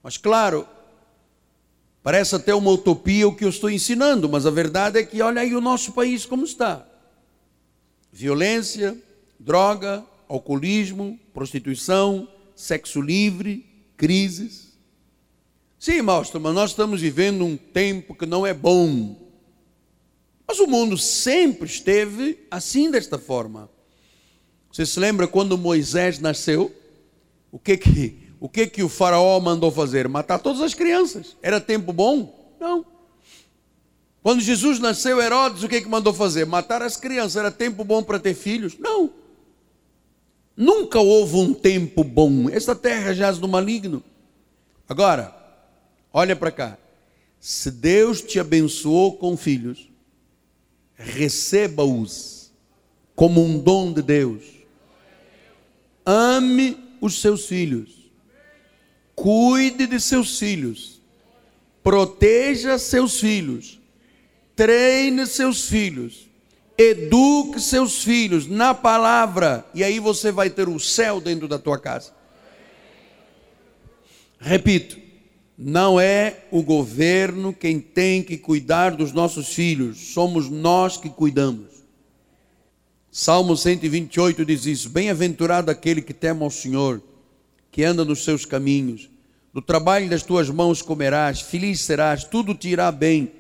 [0.03, 0.67] Mas claro,
[2.09, 5.41] parece até uma utopia o que eu estou ensinando, mas a verdade é que olha
[5.41, 6.83] aí o nosso país como está.
[8.11, 8.97] Violência,
[9.39, 13.63] droga, alcoolismo, prostituição, sexo livre,
[13.95, 14.75] crises.
[15.77, 19.15] Sim, mas nós estamos vivendo um tempo que não é bom
[20.47, 23.69] mas o mundo sempre esteve assim desta forma.
[24.73, 26.75] Você se lembra quando Moisés nasceu?
[27.51, 30.07] O que que o que que o faraó mandou fazer?
[30.07, 31.35] Matar todas as crianças.
[31.41, 32.55] Era tempo bom?
[32.59, 32.85] Não.
[34.21, 36.45] Quando Jesus nasceu, Herodes, o que que mandou fazer?
[36.45, 37.35] Matar as crianças.
[37.35, 38.77] Era tempo bom para ter filhos?
[38.77, 39.11] Não.
[40.55, 42.49] Nunca houve um tempo bom.
[42.49, 44.03] Esta terra jaz no maligno.
[44.87, 45.35] Agora,
[46.13, 46.77] olha para cá.
[47.39, 49.89] Se Deus te abençoou com filhos,
[50.95, 52.51] receba-os
[53.15, 54.43] como um dom de Deus.
[56.05, 57.98] Ame os seus filhos.
[59.21, 61.01] Cuide de seus filhos.
[61.83, 63.77] Proteja seus filhos.
[64.55, 66.29] Treine seus filhos.
[66.77, 69.65] Eduque seus filhos na palavra.
[69.73, 72.13] E aí você vai ter o céu dentro da tua casa.
[74.39, 74.97] Repito,
[75.57, 81.67] não é o governo quem tem que cuidar dos nossos filhos, somos nós que cuidamos.
[83.11, 87.01] Salmo 128 diz isso: Bem-aventurado aquele que teme ao Senhor,
[87.79, 89.09] que anda nos seus caminhos.
[89.53, 93.31] Do trabalho das tuas mãos comerás, feliz serás, tudo te irá bem.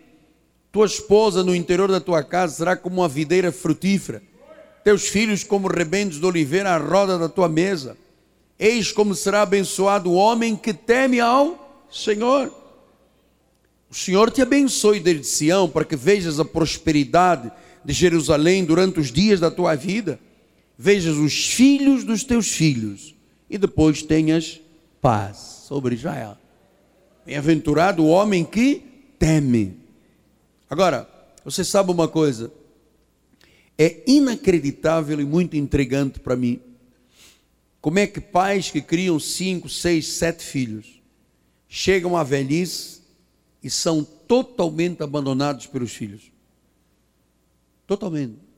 [0.71, 4.23] Tua esposa no interior da tua casa será como uma videira frutífera,
[4.81, 7.97] teus filhos como rebentos de oliveira à roda da tua mesa.
[8.57, 12.49] Eis como será abençoado o homem que teme ao Senhor,
[13.89, 17.51] o Senhor te abençoe desde Sião para que vejas a prosperidade
[17.83, 20.17] de Jerusalém durante os dias da tua vida,
[20.77, 23.18] vejas os filhos dos teus filhos
[23.49, 24.61] e depois tenhas
[25.01, 26.37] paz sobre Israel.
[27.25, 28.83] Bem-aventurado o homem que
[29.17, 29.77] teme.
[30.69, 31.09] Agora,
[31.43, 32.51] você sabe uma coisa?
[33.77, 36.59] É inacreditável e muito intrigante para mim.
[37.81, 41.01] Como é que pais que criam cinco, seis, sete filhos
[41.67, 43.01] chegam à velhice
[43.63, 46.31] e são totalmente abandonados pelos filhos?
[47.87, 48.48] Totalmente.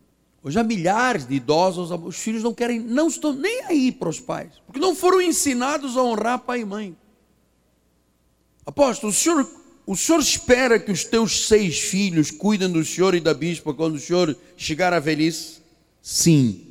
[0.43, 4.19] Hoje há milhares de idosos, os filhos não querem, não estão nem aí para os
[4.19, 6.97] pais, porque não foram ensinados a honrar pai e mãe.
[8.65, 9.47] Apóstolo, o senhor,
[9.85, 13.95] o senhor espera que os teus seis filhos cuidem do senhor e da bispa quando
[13.95, 15.61] o senhor chegar à velhice?
[16.01, 16.67] Sim.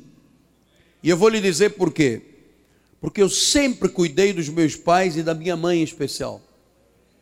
[1.01, 2.21] E eu vou lhe dizer por quê.
[2.99, 6.41] Porque eu sempre cuidei dos meus pais e da minha mãe em especial.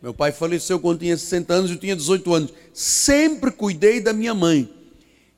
[0.01, 2.53] Meu pai faleceu quando tinha 60 anos e eu tinha 18 anos.
[2.73, 4.78] Sempre cuidei da minha mãe.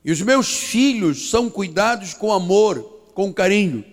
[0.04, 2.82] E os meus filhos são cuidados com amor,
[3.14, 3.84] com carinho.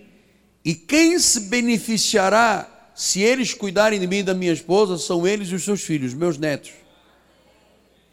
[0.64, 5.48] E quem se beneficiará se eles cuidarem de mim e da minha esposa são eles
[5.48, 6.72] e os seus filhos, meus netos.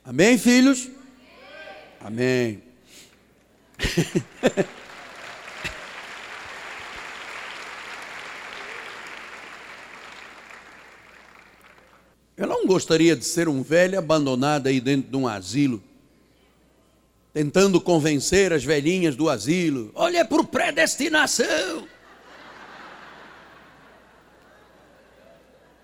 [0.05, 0.87] Amém, filhos?
[1.99, 2.63] Amém.
[12.37, 15.81] Eu não gostaria de ser um velho abandonado aí dentro de um asilo
[17.33, 19.91] tentando convencer as velhinhas do asilo.
[19.93, 21.87] Olha, por predestinação.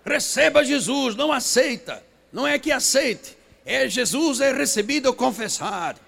[0.04, 2.02] Receba Jesus, não aceita.
[2.32, 3.36] Não é que aceite.
[3.64, 6.00] É Jesus é recebido ou confessado.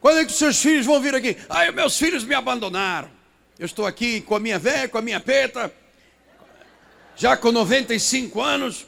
[0.00, 1.36] Quando é que os seus filhos vão vir aqui?
[1.48, 3.10] Ah, meus filhos me abandonaram.
[3.58, 5.72] Eu estou aqui com a minha velha, com a minha peta,
[7.16, 8.86] já com 95 anos.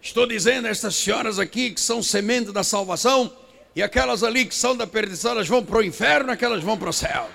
[0.00, 3.41] Estou dizendo a estas senhoras aqui que são semente da salvação
[3.74, 6.90] e aquelas ali que são da perdição, elas vão para o inferno, aquelas vão para
[6.90, 7.28] o céu.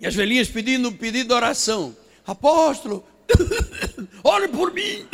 [0.00, 1.96] E as velhinhas pedindo, pedindo oração.
[2.24, 3.04] Apóstolo,
[4.22, 5.06] ore por mim.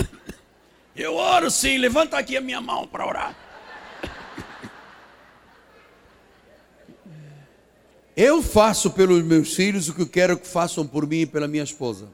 [0.94, 3.36] Eu oro sim, levanta aqui a minha mão para orar.
[8.16, 11.48] Eu faço pelos meus filhos o que eu quero que façam por mim e pela
[11.48, 12.08] minha esposa.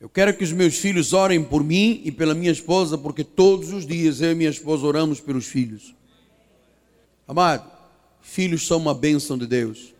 [0.00, 3.72] Eu quero que os meus filhos orem por mim e pela minha esposa, porque todos
[3.72, 5.94] os dias eu e minha esposa oramos pelos filhos.
[7.26, 7.68] Amado,
[8.22, 9.92] filhos são uma bênção de Deus.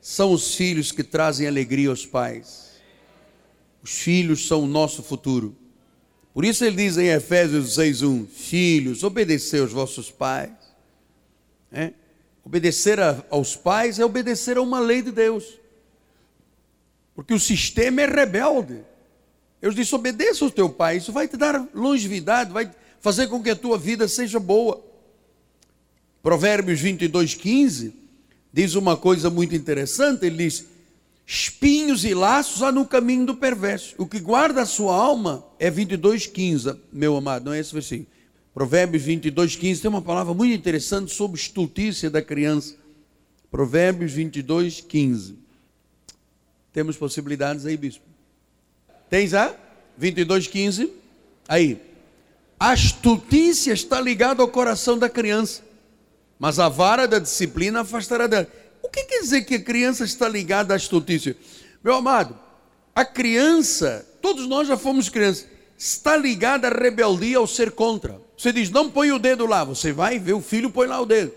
[0.00, 2.70] São os filhos que trazem alegria aos pais.
[3.82, 5.56] Os filhos são o nosso futuro.
[6.34, 10.52] Por isso ele diz em Efésios 6:1, filhos, obedecer aos vossos pais.
[11.70, 11.92] É?
[12.44, 15.59] Obedecer a, aos pais é obedecer a uma lei de Deus.
[17.14, 18.80] Porque o sistema é rebelde.
[19.60, 22.70] Eu disse: obedeça ao teu pai, isso vai te dar longevidade, vai
[23.00, 24.82] fazer com que a tua vida seja boa.
[26.22, 27.94] Provérbios 22, 15
[28.52, 30.66] diz uma coisa muito interessante: ele diz,
[31.26, 33.94] espinhos e laços há no caminho do perverso.
[33.98, 38.08] O que guarda a sua alma é 22, 15, meu amado, não é esse versículo.
[38.52, 42.74] Provérbios 22, 15 tem uma palavra muito interessante sobre estultícia da criança.
[43.50, 45.36] Provérbios 22, 15.
[46.72, 48.04] Temos possibilidades aí, bispo.
[49.08, 49.54] Tens a
[50.00, 50.90] 22:15?
[51.48, 51.80] Aí.
[52.58, 55.62] A astutícia está ligada ao coração da criança,
[56.38, 58.46] mas a vara da disciplina afastará dela.
[58.82, 61.34] O que quer dizer que a criança está ligada à astutícia?
[61.82, 62.38] Meu amado,
[62.94, 65.46] a criança, todos nós já fomos crianças,
[65.78, 68.20] está ligada à rebeldia ao ser contra.
[68.36, 71.06] Você diz, não põe o dedo lá, você vai ver o filho põe lá o
[71.06, 71.32] dedo.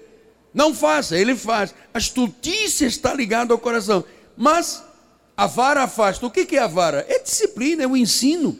[0.53, 1.73] Não faça, ele faz.
[1.93, 4.03] A astutícia está ligada ao coração.
[4.35, 4.83] Mas
[5.35, 6.25] a vara afasta.
[6.25, 7.05] O que é a vara?
[7.09, 8.57] É disciplina, é o ensino.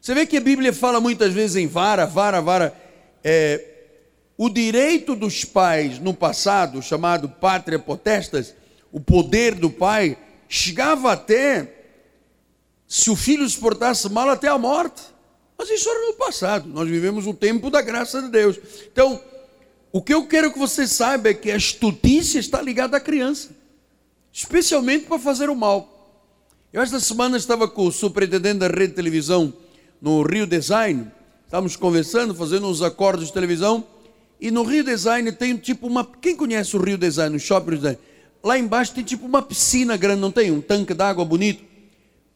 [0.00, 2.74] Você vê que a Bíblia fala muitas vezes em vara, vara, vara.
[3.22, 3.66] É,
[4.36, 8.54] o direito dos pais no passado, chamado pátria potestas,
[8.90, 10.16] o poder do pai,
[10.48, 11.74] chegava até,
[12.88, 15.02] se o filho se portasse mal, até a morte.
[15.58, 18.58] Mas isso era no passado, nós vivemos o tempo da graça de Deus.
[18.90, 19.22] Então,
[19.92, 23.59] o que eu quero que você saiba é que a estutícia está ligada à criança
[24.32, 25.96] especialmente para fazer o mal.
[26.72, 29.52] Eu esta semana estava com o superintendente da rede de televisão
[30.00, 31.10] no Rio Design,
[31.44, 33.84] estávamos conversando, fazendo uns acordos de televisão,
[34.40, 36.04] e no Rio Design tem tipo uma.
[36.04, 37.98] Quem conhece o Rio Design, o shopping Design?
[38.42, 40.50] Lá embaixo tem tipo uma piscina grande, não tem?
[40.50, 41.62] Um tanque d'água bonito.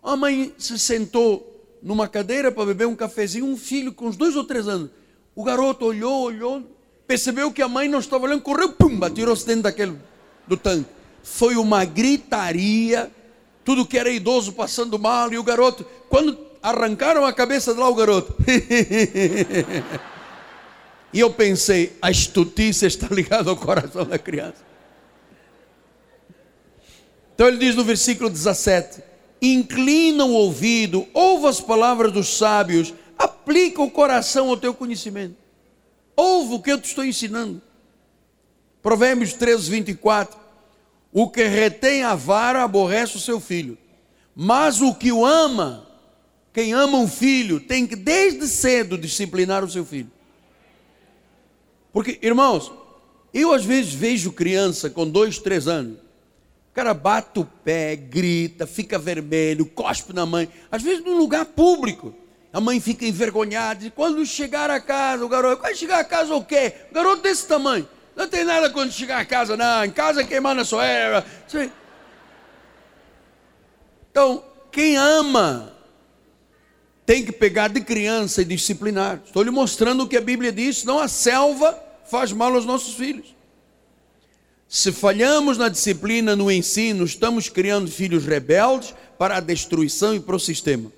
[0.02, 1.50] A mãe se sentou
[1.82, 4.90] numa cadeira para beber um cafezinho, um filho com uns dois ou três anos.
[5.34, 6.62] O garoto olhou, olhou,
[7.06, 9.96] percebeu que a mãe não estava olhando, correu, pum, atirou-se dentro daquele,
[10.46, 10.90] do tanque
[11.24, 13.10] foi uma gritaria,
[13.64, 17.88] tudo que era idoso passando mal, e o garoto, quando arrancaram a cabeça de lá,
[17.88, 18.36] o garoto.
[21.12, 24.62] e eu pensei, a estutícia está ligada ao coração da criança.
[27.34, 29.02] Então ele diz no versículo 17:
[29.40, 35.36] inclina o ouvido, ouve as palavras dos sábios, aplica o coração ao teu conhecimento.
[36.14, 37.62] Ouve o que eu te estou ensinando.
[38.82, 40.43] Provérbios 13, 24.
[41.16, 43.78] O que retém a vara aborrece o seu filho,
[44.34, 45.88] mas o que o ama,
[46.52, 50.10] quem ama um filho, tem que desde cedo disciplinar o seu filho.
[51.92, 52.72] Porque, irmãos,
[53.32, 58.66] eu às vezes vejo criança com dois, três anos, o cara bate o pé, grita,
[58.66, 62.12] fica vermelho, cospe na mãe, às vezes num lugar público.
[62.52, 66.34] A mãe fica envergonhada, e quando chegar a casa, o garoto, quando chegar a casa
[66.34, 66.72] o quê?
[66.90, 67.88] O garoto desse tamanho.
[68.14, 69.84] Não tem nada quando chegar a casa, não.
[69.84, 71.24] Em casa quem manda só é.
[74.10, 75.72] Então, quem ama
[77.04, 79.20] tem que pegar de criança e disciplinar.
[79.24, 82.94] Estou lhe mostrando o que a Bíblia diz, senão a selva faz mal aos nossos
[82.94, 83.34] filhos.
[84.68, 90.34] Se falhamos na disciplina, no ensino, estamos criando filhos rebeldes para a destruição e para
[90.36, 90.90] o sistema.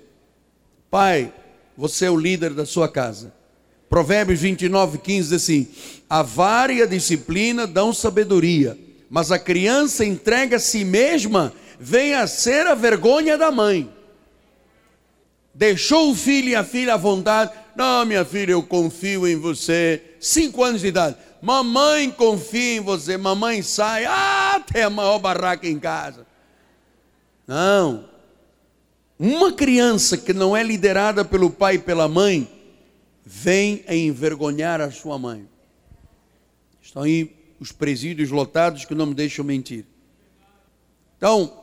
[0.89, 1.33] Pai,
[1.75, 3.33] você é o líder da sua casa.
[3.89, 5.67] Provérbios 29, 15 diz assim:
[6.09, 8.77] A vara e a disciplina dão sabedoria,
[9.09, 13.89] mas a criança entrega a si mesma, vem a ser a vergonha da mãe.
[15.53, 17.51] Deixou o filho e a filha à vontade.
[17.75, 20.01] Não, minha filha, eu confio em você.
[20.19, 21.15] Cinco anos de idade.
[21.41, 23.17] Mamãe confia em você.
[23.17, 24.05] Mamãe sai.
[24.05, 26.27] Ah, tem a maior barraca em casa.
[27.47, 28.05] Não.
[29.17, 32.47] Uma criança que não é liderada pelo pai e pela mãe,
[33.29, 35.45] vem a envergonhar a sua mãe.
[36.81, 39.85] Estão aí os presídios lotados que não me deixam mentir.
[41.17, 41.61] Então,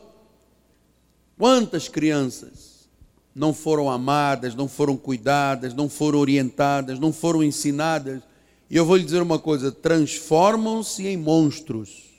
[1.39, 2.87] quantas crianças
[3.35, 8.21] não foram amadas, não foram cuidadas, não foram orientadas, não foram ensinadas.
[8.69, 12.11] E eu vou lhe dizer uma coisa: transformam-se em monstros.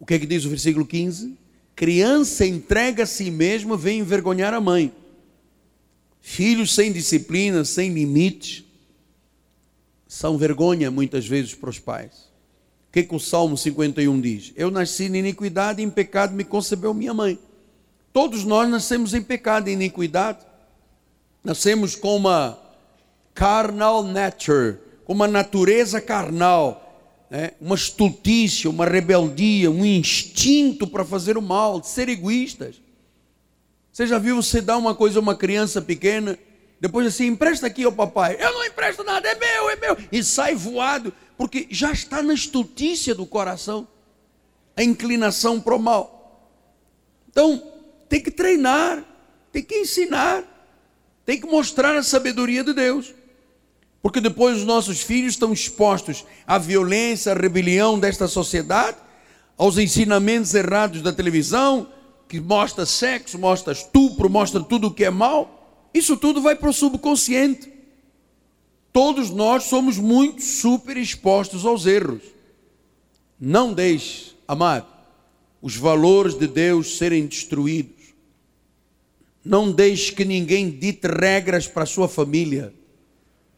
[0.00, 1.38] O que é que diz o versículo 15?
[1.76, 4.92] Criança entrega a si mesma, vem envergonhar a mãe.
[6.40, 8.64] Filhos sem disciplina, sem limites,
[10.08, 12.30] são vergonha muitas vezes para os pais.
[12.88, 14.50] O que, é que o Salmo 51 diz?
[14.56, 17.38] Eu nasci em iniquidade e em pecado me concebeu minha mãe.
[18.10, 20.38] Todos nós nascemos em pecado e iniquidade.
[21.44, 22.58] Nascemos com uma
[23.34, 27.50] carnal nature, com uma natureza carnal, né?
[27.60, 32.80] uma estultícia, uma rebeldia, um instinto para fazer o mal, de ser egoístas.
[33.92, 36.38] Você já viu você dar uma coisa a uma criança pequena,
[36.80, 38.36] depois assim, empresta aqui ao papai.
[38.38, 39.96] Eu não empresto nada, é meu, é meu.
[40.10, 43.86] E sai voado, porque já está na estultícia do coração,
[44.76, 46.48] a inclinação para o mal.
[47.28, 47.62] Então,
[48.08, 49.04] tem que treinar,
[49.52, 50.44] tem que ensinar,
[51.24, 53.14] tem que mostrar a sabedoria de Deus.
[54.02, 58.96] Porque depois os nossos filhos estão expostos à violência, à rebelião desta sociedade,
[59.58, 61.86] aos ensinamentos errados da televisão,
[62.30, 65.88] que mostra sexo, mostra estupro, mostra tudo o que é mal.
[65.92, 67.68] Isso tudo vai para o subconsciente.
[68.92, 72.22] Todos nós somos muito super expostos aos erros.
[73.38, 74.86] Não deixe, amado,
[75.60, 78.14] os valores de Deus serem destruídos.
[79.44, 82.72] Não deixe que ninguém dite regras para a sua família.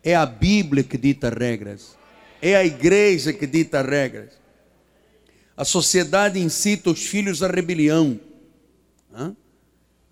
[0.02, 1.94] É a Bíblia que dita regras.
[2.40, 4.30] É a igreja que dita regras.
[5.54, 8.18] A sociedade incita os filhos à rebelião.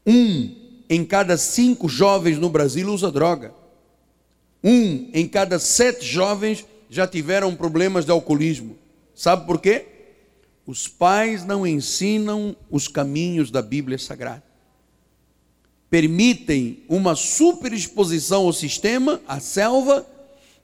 [0.06, 0.56] Um
[0.88, 3.54] em cada cinco jovens no Brasil usa droga.
[4.62, 8.76] Um em cada sete jovens já tiveram problemas de alcoolismo.
[9.14, 9.86] Sabe por quê?
[10.66, 14.50] Os pais não ensinam os caminhos da Bíblia Sagrada
[15.90, 20.06] permitem uma superexposição ao sistema, à selva,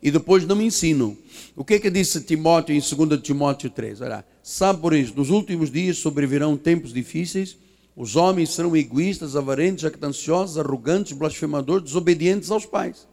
[0.01, 1.16] e depois não ensinam.
[1.57, 4.03] O que é que disse Timóteo em 2 Timóteo 3?
[4.03, 7.57] Olha, sabe por isso, nos últimos dias sobrevirão tempos difíceis,
[7.97, 13.09] os homens serão egoístas, avarentes, jactanciosos, arrogantes, blasfemadores, desobedientes aos pais.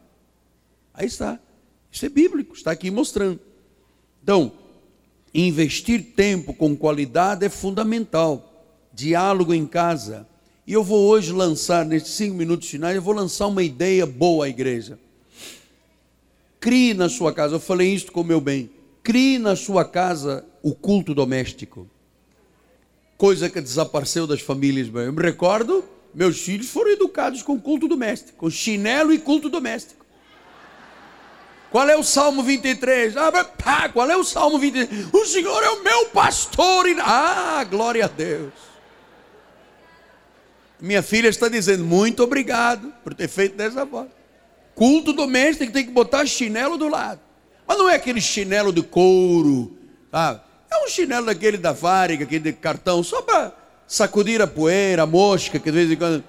[0.93, 1.39] Aí está.
[1.89, 3.39] Isso é bíblico, está aqui mostrando.
[4.21, 4.51] Então,
[5.33, 8.49] investir tempo com qualidade é fundamental.
[8.93, 10.27] Diálogo em casa,
[10.67, 14.45] e eu vou hoje lançar, nesses cinco minutos finais, eu vou lançar uma ideia boa
[14.45, 14.99] à igreja.
[16.59, 18.69] Crie na sua casa, eu falei isso com o meu bem,
[19.01, 21.87] crie na sua casa o culto doméstico.
[23.17, 24.89] Coisa que desapareceu das famílias.
[24.93, 25.83] Eu me recordo,
[26.13, 30.03] meus filhos foram educados com culto doméstico, com chinelo e culto doméstico.
[31.71, 33.15] Qual é o Salmo 23?
[33.17, 35.07] Ah, qual é o Salmo 23?
[35.11, 36.87] O Senhor é o meu pastor.
[36.87, 36.95] E...
[36.99, 38.53] Ah, glória a Deus.
[40.79, 44.11] Minha filha está dizendo muito obrigado por ter feito dessa forma.
[44.75, 47.21] Culto doméstico tem que botar chinelo do lado.
[47.65, 49.75] Mas não é aquele chinelo de couro,
[50.11, 50.43] tá?
[50.73, 53.53] É um chinelo daquele da Váriga, aquele de cartão, só para
[53.85, 56.23] sacudir a poeira, a mosca, que de vez em quando.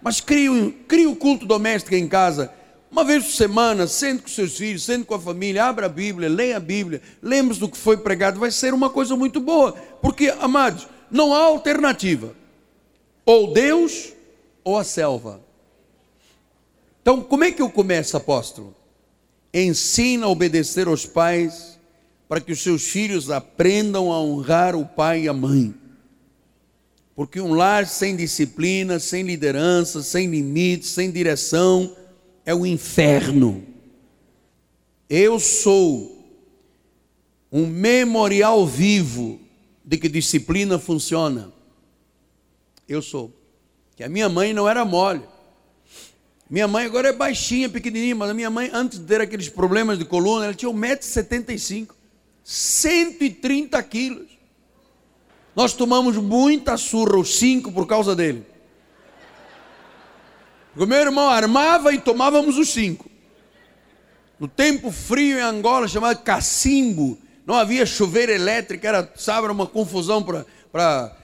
[0.00, 2.50] Mas crie o culto doméstico em casa.
[2.90, 6.30] Uma vez por semana, sente com seus filhos, sente com a família, abra a Bíblia,
[6.30, 9.72] leia a Bíblia, lembre-se do que foi pregado, vai ser uma coisa muito boa.
[10.00, 12.34] Porque, amados, não há alternativa.
[13.26, 14.14] Ou Deus
[14.64, 15.40] ou a selva.
[17.02, 18.74] Então, como é que eu começo, apóstolo?
[19.52, 21.78] Ensina a obedecer aos pais
[22.30, 25.74] para que os seus filhos aprendam a honrar o pai e a mãe.
[27.12, 31.92] Porque um lar sem disciplina, sem liderança, sem limites, sem direção,
[32.46, 33.64] é o inferno.
[35.08, 36.24] Eu sou
[37.50, 39.40] um memorial vivo
[39.84, 41.52] de que disciplina funciona.
[42.88, 43.34] Eu sou.
[43.96, 45.22] Que a minha mãe não era mole.
[46.48, 49.98] Minha mãe agora é baixinha, pequenininha, mas a minha mãe, antes de ter aqueles problemas
[49.98, 51.88] de coluna, ela tinha 1,75m,
[52.50, 54.26] 130 quilos.
[55.54, 58.44] Nós tomamos muita surra, os cinco, por causa dele.
[60.76, 63.08] O meu irmão armava e tomávamos os cinco.
[64.36, 70.20] No tempo frio em Angola, chamado cacimbo, não havia chuveiro elétrico, era, sabe, uma confusão
[70.20, 71.16] para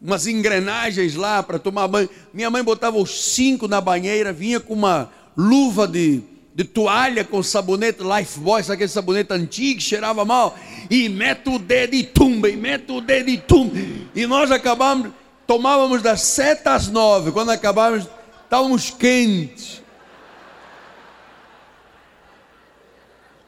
[0.00, 2.10] umas engrenagens lá para tomar banho.
[2.34, 6.24] Minha mãe botava os cinco na banheira, vinha com uma luva de,
[6.54, 10.56] de toalha com sabonete Lifebuoy, sabe aquele sabonete antigo que cheirava mal?
[10.90, 13.76] E mete o dedo e tumba, e mete o dedo e tumba.
[14.14, 15.10] E nós acabamos,
[15.46, 18.06] tomávamos das sete às nove, quando acabávamos
[18.44, 19.82] estávamos quentes.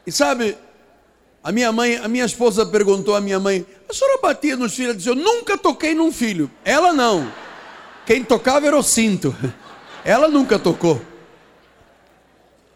[0.06, 0.56] E sabe,
[1.42, 4.90] a minha mãe, a minha esposa perguntou à minha mãe: a senhora batia nos filhos?
[4.90, 6.50] Ela disse: Eu nunca toquei num filho.
[6.64, 7.30] Ela não.
[8.06, 9.34] Quem tocava era o cinto.
[10.04, 11.00] Ela nunca tocou.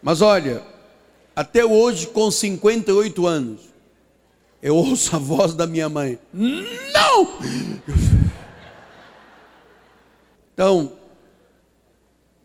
[0.01, 0.63] Mas olha,
[1.35, 3.61] até hoje, com 58 anos,
[4.61, 7.39] eu ouço a voz da minha mãe: Não!
[10.53, 10.91] Então,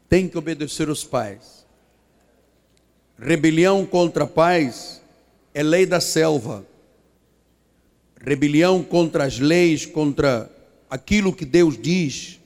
[0.09, 1.67] tem que obedecer os pais.
[3.19, 5.03] Rebelião contra pais
[5.53, 6.65] é lei da selva.
[8.21, 10.51] Rebelião contra as leis, contra
[10.89, 12.41] aquilo que Deus diz,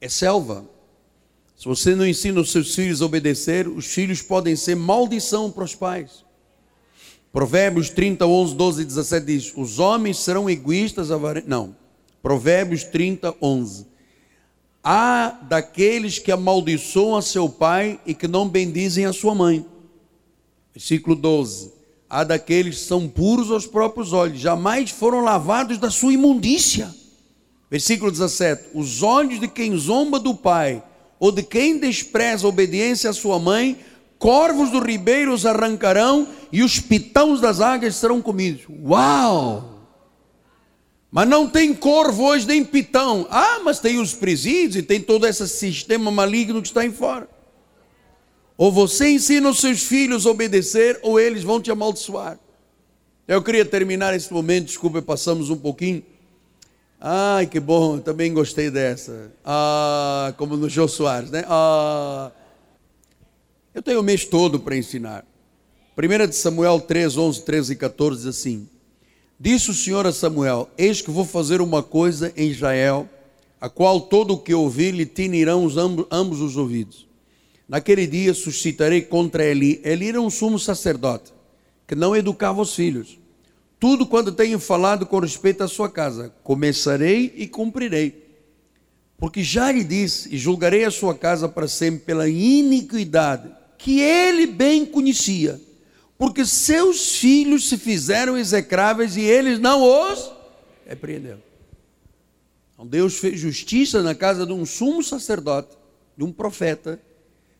[0.00, 0.64] é selva.
[1.58, 5.64] Se você não ensina os seus filhos a obedecer, os filhos podem ser maldição para
[5.64, 6.24] os pais.
[7.32, 11.08] Provérbios 30, 11, 12 e 17 diz: Os homens serão egoístas.
[11.46, 11.76] Não.
[12.22, 13.86] Provérbios 30, 11
[14.90, 19.66] há daqueles que amaldiçoam a seu pai e que não bendizem a sua mãe.
[20.72, 21.72] Versículo 12.
[22.08, 26.94] Há daqueles que são puros aos próprios olhos, jamais foram lavados da sua imundícia.
[27.70, 30.82] Versículo 17: Os olhos de quem zomba do pai,
[31.18, 33.78] ou de quem despreza a obediência à sua mãe,
[34.18, 38.64] corvos do ribeiro os arrancarão e os pitãos das águias serão comidos.
[38.84, 39.78] Uau!
[41.10, 43.26] Mas não tem corvo hoje nem pitão.
[43.30, 47.28] Ah, mas tem os presídios e tem todo esse sistema maligno que está em fora.
[48.56, 52.38] Ou você ensina os seus filhos a obedecer, ou eles vão te amaldiçoar.
[53.26, 56.02] Eu queria terminar esse momento, desculpa, passamos um pouquinho.
[57.00, 59.30] Ai, que bom, também gostei dessa.
[59.44, 61.44] Ah, como no Jô Soares, né?
[61.46, 62.32] Ah,
[63.72, 65.24] eu tenho o mês todo para ensinar.
[65.96, 68.68] 1 de Samuel 3, 11, 13 e 14 diz assim:
[69.38, 73.08] Disse o Senhor a Samuel: Eis que vou fazer uma coisa em Israel,
[73.60, 77.06] a qual todo o que ouvir lhe tinirão os ambos, ambos os ouvidos.
[77.68, 79.80] Naquele dia suscitarei contra Eli.
[79.84, 81.32] Eli era um sumo sacerdote,
[81.86, 83.18] que não educava os filhos.
[83.78, 88.26] Tudo quanto tenho falado com respeito à sua casa, começarei e cumprirei.
[89.16, 94.46] Porque já lhe disse, e julgarei a sua casa para sempre pela iniquidade, que ele
[94.46, 95.60] bem conhecia
[96.18, 100.32] porque seus filhos se fizeram execráveis e eles não os
[100.84, 101.40] repreenderam.
[102.74, 105.76] Então Deus fez justiça na casa de um sumo sacerdote,
[106.16, 107.00] de um profeta,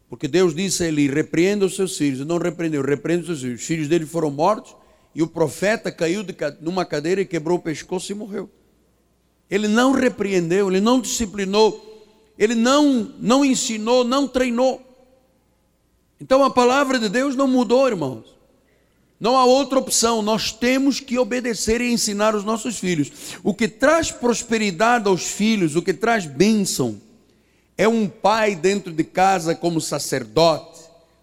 [0.09, 2.21] porque Deus disse a ele: repreenda os seus filhos.
[2.21, 3.61] E não repreendeu, repreenda os seus filhos.
[3.61, 4.75] Os filhos dele foram mortos
[5.19, 8.49] e o profeta caiu de, numa cadeira e quebrou o pescoço e morreu.
[9.51, 12.07] Ele não repreendeu, ele não disciplinou,
[12.39, 14.81] ele não, não ensinou, não treinou.
[16.21, 18.27] Então a palavra de Deus não mudou, irmãos.
[19.19, 23.11] Não há outra opção, nós temos que obedecer e ensinar os nossos filhos.
[23.43, 27.01] O que traz prosperidade aos filhos, o que traz bênção,
[27.77, 30.79] é um pai dentro de casa como sacerdote,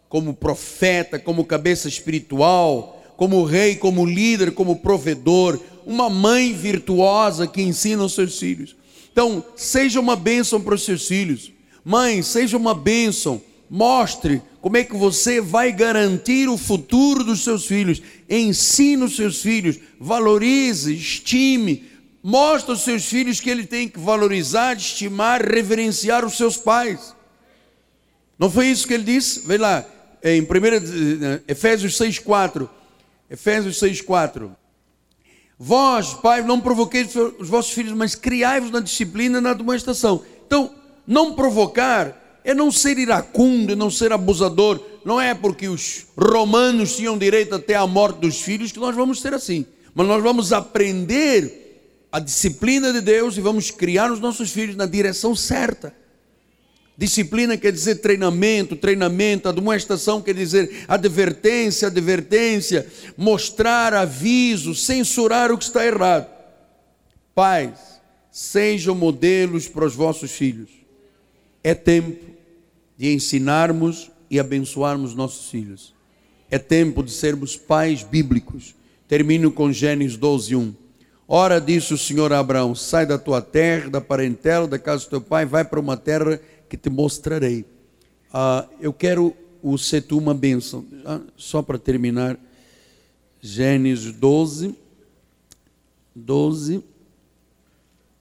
[0.09, 7.61] como profeta, como cabeça espiritual, como rei, como líder, como provedor, uma mãe virtuosa que
[7.61, 8.75] ensina os seus filhos.
[9.11, 11.51] Então, seja uma bênção para os seus filhos.
[11.83, 17.65] Mãe, seja uma bênção Mostre como é que você vai garantir o futuro dos seus
[17.65, 18.01] filhos.
[18.29, 21.83] Ensine os seus filhos, valorize, estime,
[22.21, 27.15] mostra aos seus filhos que ele tem que valorizar, estimar, reverenciar os seus pais.
[28.37, 29.47] Não foi isso que ele disse?
[29.47, 29.85] Vem lá,
[30.23, 32.67] em 1 eh, Efésios 6,4.
[33.35, 34.49] Efésios 6,4.
[35.59, 40.23] Vós, pais, não provoqueis os vossos filhos, mas criai-vos na disciplina e na demonstração.
[40.47, 40.73] Então,
[41.05, 44.79] não provocar é não ser iracundo, é não ser abusador.
[45.03, 49.19] Não é porque os romanos tinham direito até à morte dos filhos que nós vamos
[49.19, 49.65] ser assim.
[49.93, 54.85] Mas nós vamos aprender a disciplina de Deus e vamos criar os nossos filhos na
[54.85, 55.93] direção certa.
[56.97, 62.87] Disciplina quer dizer treinamento, treinamento, admoestação quer dizer advertência, advertência,
[63.17, 66.27] mostrar aviso, censurar o que está errado.
[67.33, 67.77] Pais,
[68.31, 70.69] sejam modelos para os vossos filhos.
[71.61, 72.23] É tempo
[72.97, 75.93] de ensinarmos e abençoarmos nossos filhos.
[76.49, 78.73] É tempo de sermos pais bíblicos.
[79.07, 80.73] Termino com Gênesis 12, 1.
[81.27, 85.09] Ora, disse o Senhor a Abraão: sai da tua terra, da parentela, da casa do
[85.09, 86.39] teu pai, vai para uma terra
[86.69, 87.65] que te mostrarei.
[88.31, 90.85] Ah, eu quero o ser tu uma bênção.
[91.05, 92.37] Ah, só para terminar,
[93.41, 94.75] Gênesis 12,
[96.15, 96.83] 12,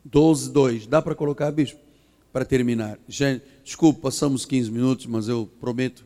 [0.05, 0.87] 12, 2.
[0.87, 1.81] Dá para colocar, bispo?
[2.33, 2.99] Para terminar.
[3.09, 6.05] Gênesis Desculpe, passamos 15 minutos, mas eu prometo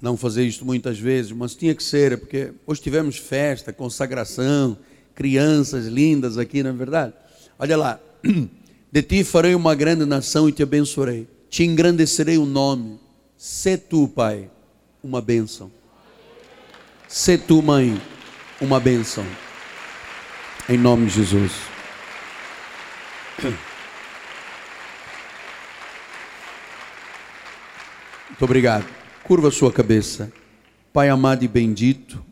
[0.00, 4.76] não fazer isto muitas vezes, mas tinha que ser, porque hoje tivemos festa, consagração,
[5.14, 7.14] crianças lindas aqui, não é verdade?
[7.56, 8.00] Olha lá,
[8.92, 13.00] de ti farei uma grande nação e te abençoarei, te engrandecerei o nome,
[13.38, 14.50] se tu, Pai,
[15.02, 15.72] uma bênção,
[17.08, 17.98] se tu, Mãe,
[18.60, 19.24] uma bênção,
[20.68, 21.52] em nome de Jesus.
[28.28, 28.86] Muito obrigado.
[29.24, 30.30] Curva a sua cabeça.
[30.92, 32.22] Pai amado e bendito,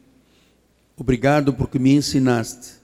[0.94, 2.79] obrigado porque me ensinaste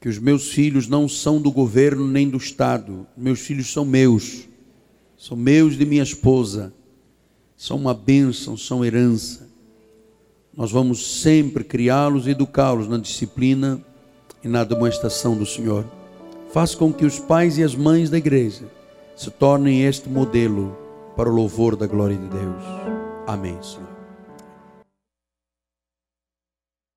[0.00, 3.06] que os meus filhos não são do governo nem do Estado.
[3.14, 4.48] Meus filhos são meus.
[5.18, 6.72] São meus de minha esposa.
[7.56, 9.46] São uma bênção, são herança.
[10.56, 13.84] Nós vamos sempre criá-los e educá-los na disciplina
[14.42, 15.84] e na demonstração do Senhor.
[16.50, 18.64] Faz com que os pais e as mães da igreja
[19.14, 20.76] se tornem este modelo
[21.14, 22.64] para o louvor da glória de Deus.
[23.26, 23.99] Amém, Senhor.